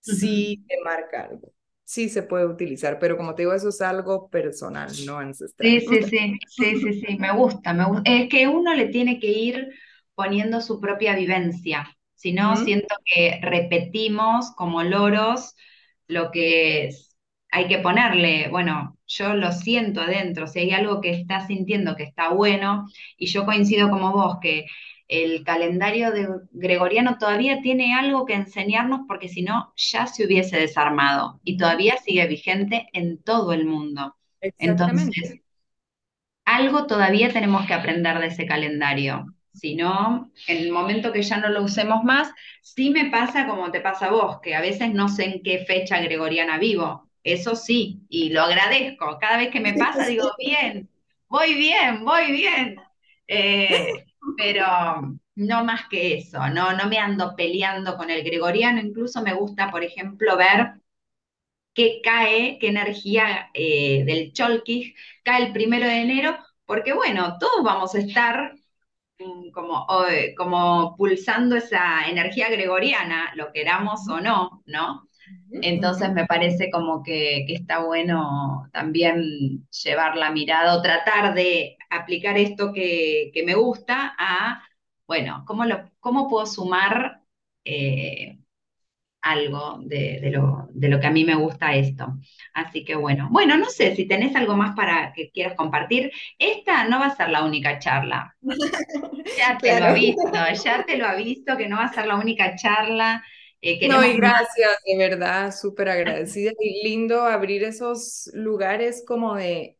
sí 0.00 0.62
te 0.68 0.76
marca 0.84 1.24
algo, 1.26 1.52
sí 1.84 2.08
se 2.08 2.22
puede 2.22 2.46
utilizar, 2.46 2.98
pero 2.98 3.16
como 3.16 3.34
te 3.34 3.42
digo, 3.42 3.54
eso 3.54 3.68
es 3.70 3.80
algo 3.82 4.28
personal, 4.30 5.04
no 5.04 5.18
Sí, 5.60 5.80
ancestral. 5.80 5.80
sí, 5.80 6.02
sí, 6.02 6.38
sí, 6.48 6.76
sí, 6.80 7.00
sí, 7.00 7.16
me 7.18 7.32
gusta, 7.32 7.72
me 7.72 7.84
gusta. 7.86 8.02
Es 8.10 8.28
que 8.28 8.48
uno 8.48 8.74
le 8.74 8.86
tiene 8.88 9.20
que 9.20 9.28
ir 9.28 9.68
poniendo 10.14 10.60
su 10.60 10.80
propia 10.80 11.14
vivencia, 11.14 11.88
si 12.14 12.32
no, 12.32 12.56
siento 12.56 12.94
que 13.04 13.38
repetimos 13.42 14.50
como 14.56 14.82
loros 14.82 15.54
lo 16.08 16.30
que 16.32 16.86
es- 16.86 17.16
hay 17.50 17.68
que 17.68 17.78
ponerle, 17.78 18.48
bueno, 18.50 18.98
yo 19.06 19.34
lo 19.34 19.52
siento 19.52 20.00
adentro, 20.00 20.46
si 20.48 20.60
hay 20.60 20.70
algo 20.72 21.00
que 21.00 21.10
está 21.12 21.46
sintiendo 21.46 21.96
que 21.96 22.04
está 22.04 22.30
bueno, 22.30 22.86
y 23.16 23.26
yo 23.26 23.44
coincido 23.44 23.88
como 23.90 24.12
vos, 24.12 24.38
que 24.40 24.66
el 25.12 25.44
calendario 25.44 26.10
de 26.10 26.26
Gregoriano 26.52 27.18
todavía 27.18 27.60
tiene 27.60 27.94
algo 27.94 28.24
que 28.24 28.32
enseñarnos 28.32 29.00
porque 29.06 29.28
si 29.28 29.42
no, 29.42 29.74
ya 29.76 30.06
se 30.06 30.24
hubiese 30.24 30.56
desarmado 30.58 31.38
y 31.44 31.58
todavía 31.58 31.98
sigue 31.98 32.26
vigente 32.26 32.88
en 32.94 33.22
todo 33.22 33.52
el 33.52 33.66
mundo. 33.66 34.16
Entonces, 34.56 35.42
algo 36.46 36.86
todavía 36.86 37.30
tenemos 37.30 37.66
que 37.66 37.74
aprender 37.74 38.20
de 38.20 38.28
ese 38.28 38.46
calendario. 38.46 39.26
Si 39.52 39.74
no, 39.74 40.32
en 40.48 40.56
el 40.56 40.72
momento 40.72 41.12
que 41.12 41.20
ya 41.20 41.36
no 41.36 41.50
lo 41.50 41.62
usemos 41.62 42.04
más, 42.04 42.32
sí 42.62 42.88
me 42.88 43.10
pasa 43.10 43.46
como 43.46 43.70
te 43.70 43.82
pasa 43.82 44.06
a 44.06 44.12
vos, 44.12 44.40
que 44.40 44.54
a 44.54 44.62
veces 44.62 44.94
no 44.94 45.10
sé 45.10 45.24
en 45.26 45.42
qué 45.42 45.58
fecha 45.66 46.00
gregoriana 46.00 46.56
vivo. 46.56 47.10
Eso 47.22 47.54
sí, 47.54 48.00
y 48.08 48.30
lo 48.30 48.40
agradezco. 48.40 49.18
Cada 49.20 49.36
vez 49.36 49.50
que 49.50 49.60
me 49.60 49.74
pasa 49.74 50.06
digo, 50.06 50.30
bien, 50.38 50.88
voy 51.28 51.52
bien, 51.52 52.02
voy 52.02 52.32
bien. 52.32 52.76
Eh, 53.28 54.06
pero 54.36 54.66
no 55.36 55.64
más 55.64 55.88
que 55.88 56.14
eso, 56.18 56.48
no, 56.48 56.72
no 56.76 56.86
me 56.88 56.98
ando 56.98 57.34
peleando 57.36 57.96
con 57.96 58.10
el 58.10 58.22
gregoriano. 58.24 58.80
Incluso 58.80 59.22
me 59.22 59.34
gusta, 59.34 59.70
por 59.70 59.84
ejemplo, 59.84 60.36
ver 60.36 60.74
qué 61.74 62.00
cae, 62.02 62.58
qué 62.60 62.68
energía 62.68 63.50
eh, 63.54 64.04
del 64.04 64.32
Cholquij 64.32 64.94
cae 65.24 65.46
el 65.46 65.52
primero 65.52 65.86
de 65.86 66.02
enero, 66.02 66.36
porque 66.66 66.92
bueno, 66.92 67.38
todos 67.38 67.62
vamos 67.64 67.94
a 67.94 67.98
estar 68.00 68.54
mm, 69.18 69.50
como, 69.52 69.86
como 70.36 70.96
pulsando 70.96 71.56
esa 71.56 72.08
energía 72.08 72.50
gregoriana, 72.50 73.32
lo 73.36 73.52
queramos 73.52 74.08
o 74.08 74.20
no, 74.20 74.62
¿no? 74.66 75.08
Entonces 75.62 76.12
me 76.12 76.26
parece 76.26 76.70
como 76.70 77.02
que, 77.02 77.44
que 77.46 77.54
está 77.54 77.80
bueno 77.84 78.68
también 78.72 79.66
llevar 79.84 80.16
la 80.16 80.30
mirada 80.32 80.76
o 80.76 80.82
tratar 80.82 81.34
de 81.34 81.76
aplicar 81.96 82.38
esto 82.38 82.72
que, 82.72 83.30
que 83.34 83.44
me 83.44 83.54
gusta 83.54 84.14
a, 84.18 84.62
bueno, 85.06 85.44
¿cómo, 85.46 85.64
lo, 85.64 85.90
cómo 86.00 86.28
puedo 86.28 86.46
sumar? 86.46 87.22
eh, 87.64 88.38
algo 89.22 89.78
de, 89.84 90.20
de 90.20 90.30
lo, 90.30 90.68
de 90.70 90.88
lo 90.88 91.00
que 91.00 91.06
a 91.06 91.10
mí 91.10 91.24
me 91.24 91.34
gusta 91.36 91.74
esto. 91.74 92.18
Así 92.54 92.84
que 92.84 92.94
bueno, 92.96 93.28
bueno, 93.30 93.56
no 93.58 93.66
sé 93.70 93.94
si 93.96 94.06
tenés 94.08 94.34
algo 94.36 94.56
más 94.56 94.74
para 94.76 95.12
que 95.14 95.30
quieras 95.30 95.54
compartir. 95.56 96.10
Esta 96.38 96.84
no 96.88 97.00
va 97.00 97.06
a 97.06 97.16
ser 97.16 97.30
la 97.30 97.44
única 97.44 97.78
charla. 97.78 98.36
Ya 99.36 99.60
te 99.62 99.74
lo 99.74 99.84
Claro. 99.84 99.86
aviso, 99.86 100.20
ya 100.64 100.84
te 100.84 100.96
lo 100.98 101.06
aviso 101.06 101.56
que 101.56 101.68
no 101.68 101.76
va 101.76 101.84
a 101.86 101.92
ser 101.94 102.06
la 102.06 102.16
única 102.16 102.54
charla. 102.56 103.24
Eh, 103.62 103.78
No, 103.80 104.04
y 104.04 104.16
gracias, 104.16 104.76
de 104.86 104.96
verdad, 104.96 105.52
súper 105.52 105.88
agradecida 105.88 106.52
y 106.60 106.84
lindo 106.88 107.22
abrir 107.22 107.64
esos 107.64 108.30
lugares 108.32 109.02
como 109.06 109.34
de 109.34 109.76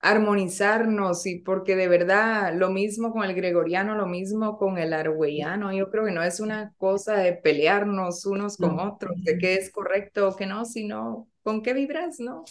armonizarnos 0.00 1.26
y 1.26 1.40
porque 1.40 1.76
de 1.76 1.88
verdad 1.88 2.54
lo 2.54 2.70
mismo 2.70 3.12
con 3.12 3.24
el 3.24 3.34
gregoriano, 3.34 3.96
lo 3.96 4.06
mismo 4.06 4.58
con 4.58 4.78
el 4.78 4.92
argüeyano, 4.92 5.72
yo 5.72 5.90
creo 5.90 6.04
que 6.06 6.12
no 6.12 6.22
es 6.22 6.40
una 6.40 6.72
cosa 6.78 7.16
de 7.16 7.32
pelearnos 7.34 8.24
unos 8.26 8.58
con 8.58 8.78
No, 8.78 8.80
otros, 8.80 9.14
de 9.24 9.38
qué 9.38 9.54
es 9.54 9.70
correcto 9.72 10.28
o 10.28 10.36
qué 10.36 10.46
no, 10.46 10.64
sino 10.64 11.28
con 11.42 11.62
qué 11.62 11.74
vibras, 11.74 12.20
¿no? 12.20 12.44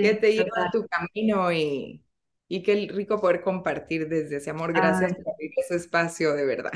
¿Qué 0.00 0.14
te 0.14 0.32
lleva 0.34 0.66
a 0.68 0.70
tu 0.70 0.86
camino 0.88 1.52
y, 1.52 2.04
y 2.52 2.64
qué 2.64 2.88
rico 2.92 3.20
poder 3.20 3.42
compartir 3.42 4.08
desde 4.08 4.38
ese 4.38 4.50
amor. 4.50 4.72
Gracias 4.72 5.12
Ay, 5.12 5.22
por 5.22 5.34
abrir 5.34 5.52
ese 5.56 5.76
espacio, 5.76 6.32
de 6.32 6.44
verdad. 6.44 6.72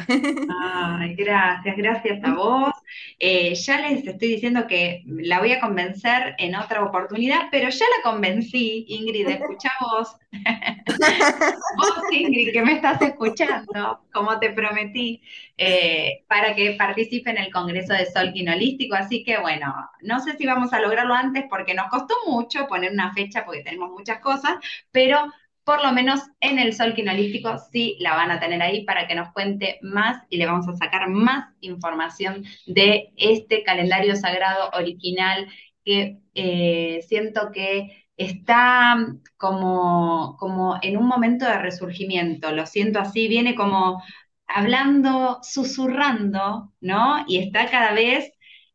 Ay, 0.63 1.17
gracias, 1.17 1.77
gracias 1.77 2.23
a 2.23 2.33
vos. 2.33 2.73
Eh, 3.19 3.57
ya 3.57 3.81
les 3.81 4.07
estoy 4.07 4.29
diciendo 4.29 4.69
que 4.69 5.03
la 5.05 5.41
voy 5.41 5.51
a 5.51 5.59
convencer 5.59 6.37
en 6.39 6.55
otra 6.55 6.85
oportunidad, 6.85 7.49
pero 7.51 7.71
ya 7.71 7.87
la 7.87 8.09
convencí, 8.09 8.87
Ingrid, 8.89 9.29
escuchá 9.29 9.73
vos. 9.81 10.17
Vos, 11.77 11.93
Ingrid, 12.11 12.53
que 12.53 12.63
me 12.63 12.73
estás 12.73 13.01
escuchando, 13.03 14.01
como 14.13 14.39
te 14.39 14.51
prometí, 14.51 15.23
eh, 15.57 16.25
para 16.29 16.55
que 16.55 16.73
participe 16.73 17.31
en 17.31 17.39
el 17.39 17.53
Congreso 17.53 17.95
de 17.95 18.07
Solkin 18.07 18.49
Holístico. 18.49 18.95
Así 18.97 19.25
que 19.25 19.39
bueno, 19.39 19.75
no 20.03 20.21
sé 20.21 20.37
si 20.37 20.47
vamos 20.47 20.73
a 20.73 20.81
lograrlo 20.81 21.15
antes 21.15 21.45
porque 21.49 21.75
nos 21.75 21.89
costó 21.89 22.15
mucho 22.27 22.67
poner 22.67 22.93
una 22.93 23.13
fecha 23.13 23.45
porque 23.45 23.63
tenemos 23.63 23.91
muchas 23.91 24.19
cosas, 24.21 24.55
pero 24.91 25.33
por 25.65 25.83
lo 25.83 25.93
menos 25.93 26.21
en 26.41 26.59
el 26.59 26.75
Solkin 26.75 27.09
Holístico 27.09 27.57
sí 27.73 27.97
la 28.01 28.15
van 28.15 28.31
a 28.31 28.41
tener 28.41 28.61
ahí 28.63 28.85
para 28.85 29.07
que 29.07 29.15
nos 29.15 29.33
cuente 29.33 29.79
más 29.83 30.23
y 30.29 30.37
le 30.37 30.47
vamos 30.47 30.69
a 30.69 30.77
sacar 30.77 31.09
más 31.09 31.55
información 31.61 32.45
de 32.67 33.13
este 33.17 33.63
calendario 33.63 34.17
sagrado 34.17 34.71
original 34.75 35.49
que 35.85 36.19
eh, 36.35 37.01
siento 37.09 37.51
que 37.53 38.07
está 38.17 38.97
como, 39.37 40.37
como 40.39 40.79
en 40.83 40.97
un 40.97 41.07
momento 41.07 41.47
de 41.47 41.59
resurgimiento, 41.59 42.53
lo 42.53 42.67
siento 42.67 43.01
así, 43.01 43.29
viene 43.29 43.55
como 43.55 44.03
hablando, 44.47 45.41
susurrando, 45.43 46.73
¿no? 46.81 47.25
Y 47.27 47.39
está 47.39 47.71
cada 47.71 47.93
vez 47.93 48.33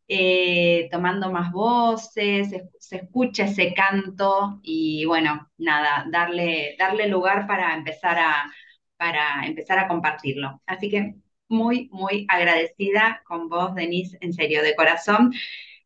eh, 0.10 0.90
tomando 0.92 1.32
más 1.32 1.52
voces, 1.54 2.50
se, 2.52 2.70
se 2.80 2.98
escucha 2.98 3.46
ese 3.46 3.74
canto 3.76 4.60
y 4.64 5.06
bueno, 5.06 5.52
nada, 5.60 6.06
darle, 6.12 6.76
darle 6.80 7.08
lugar 7.10 7.48
para 7.48 7.76
empezar 7.76 8.20
a, 8.20 8.52
para 8.98 9.46
empezar 9.48 9.80
a 9.80 9.88
compartirlo. 9.88 10.62
Así 10.68 10.90
que 10.90 11.16
muy, 11.50 11.90
muy 11.94 12.26
agradecida 12.30 13.24
con 13.26 13.50
vos, 13.50 13.76
Denise, 13.76 14.18
en 14.22 14.34
serio, 14.34 14.64
de 14.64 14.76
corazón. 14.76 15.34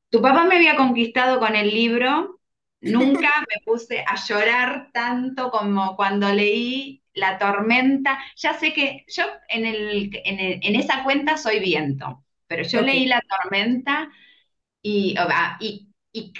Tu 0.09 0.21
papá 0.21 0.45
me 0.45 0.55
había 0.57 0.75
conquistado 0.75 1.39
con 1.39 1.55
el 1.55 1.69
libro, 1.73 2.39
nunca 2.81 3.29
me 3.49 3.61
puse 3.65 4.03
a 4.07 4.15
llorar 4.15 4.91
tanto 4.93 5.49
como 5.51 5.95
cuando 5.95 6.31
leí 6.33 7.03
La 7.13 7.37
tormenta. 7.39 8.19
Ya 8.37 8.53
sé 8.55 8.73
que 8.73 9.05
yo 9.07 9.23
en, 9.49 9.65
el, 9.65 10.11
en, 10.25 10.39
el- 10.39 10.59
en 10.63 10.75
esa 10.75 11.03
cuenta 11.03 11.37
soy 11.37 11.59
viento, 11.59 12.23
pero 12.47 12.63
yo 12.63 12.81
leí 12.81 13.05
La 13.07 13.21
tormenta 13.21 14.09
y, 14.81 15.15
y, 15.59 15.89
y, 16.13 16.33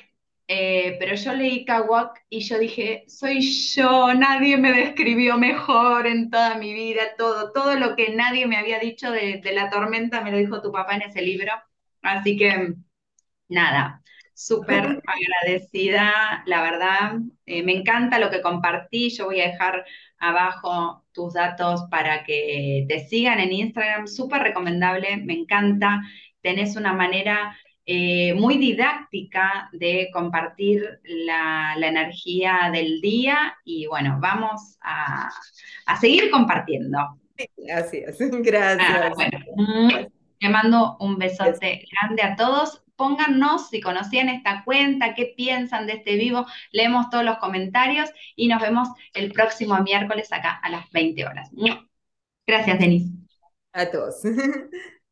eh, 0.48 0.98
pero 1.00 1.16
yo 1.16 1.34
leí 1.34 1.66
Kawak 1.66 2.26
y 2.30 2.42
yo 2.42 2.60
dije, 2.60 3.06
soy 3.08 3.42
yo, 3.42 4.14
nadie 4.14 4.58
me 4.58 4.72
describió 4.74 5.38
mejor 5.38 6.08
en 6.08 6.30
toda 6.30 6.56
mi 6.58 6.74
vida, 6.74 7.02
todo, 7.18 7.52
todo 7.54 7.76
lo 7.80 7.96
que 7.96 8.12
nadie 8.16 8.48
me 8.48 8.58
había 8.58 8.80
dicho 8.80 9.12
de, 9.12 9.40
de 9.44 9.54
La 9.54 9.70
tormenta 9.70 10.22
me 10.22 10.32
lo 10.32 10.38
dijo 10.38 10.62
tu 10.62 10.72
papá 10.72 10.96
en 10.96 11.04
ese 11.04 11.22
libro. 11.22 11.52
Así 12.02 12.38
que 12.38 12.74
nada, 13.50 14.02
súper 14.34 15.02
agradecida, 15.06 16.44
la 16.46 16.62
verdad. 16.62 17.14
Eh, 17.46 17.64
me 17.64 17.74
encanta 17.74 18.20
lo 18.20 18.30
que 18.30 18.42
compartí. 18.42 19.10
Yo 19.12 19.26
voy 19.26 19.42
a 19.42 19.48
dejar 19.50 19.86
abajo 20.30 21.06
tus 21.14 21.34
datos 21.34 21.84
para 21.92 22.24
que 22.24 22.86
te 22.88 23.00
sigan 23.08 23.40
en 23.40 23.52
Instagram. 23.52 24.08
Súper 24.08 24.42
recomendable, 24.44 25.18
me 25.18 25.34
encanta. 25.34 26.02
Tenés 26.42 26.76
una 26.76 26.94
manera 26.94 27.56
eh, 27.86 28.34
muy 28.36 28.58
didáctica 28.58 29.70
de 29.74 30.10
compartir 30.14 31.00
la, 31.04 31.76
la 31.78 31.88
energía 31.88 32.70
del 32.74 33.02
día 33.02 33.56
y 33.66 33.88
bueno, 33.88 34.18
vamos 34.22 34.78
a, 34.82 35.30
a 35.86 35.98
seguir 36.00 36.30
compartiendo. 36.32 37.00
Gracias, 37.58 38.18
Ah, 38.78 39.10
gracias. 39.10 39.14
bueno, 39.16 39.40
te 40.40 40.50
mando 40.50 40.98
un 41.00 41.18
Gracias. 41.40 41.60
besote 41.60 41.86
grande 41.92 42.22
a 42.24 42.36
todos. 42.36 42.83
Pónganos 43.04 43.68
si 43.68 43.82
conocían 43.82 44.30
esta 44.30 44.64
cuenta, 44.64 45.14
qué 45.14 45.34
piensan 45.36 45.88
de 45.88 45.96
este 45.96 46.16
vivo, 46.16 46.46
leemos 46.72 47.10
todos 47.10 47.26
los 47.26 47.38
comentarios 47.38 48.10
y 48.34 48.48
nos 48.48 48.62
vemos 48.62 48.88
el 49.14 49.34
próximo 49.34 49.78
miércoles 49.82 50.32
acá 50.32 50.52
a 50.64 50.70
las 50.70 50.90
20 50.92 51.26
horas. 51.26 51.50
Gracias, 52.48 52.80
Denise. 52.80 53.12
A 53.74 53.92
todos. 53.92 54.22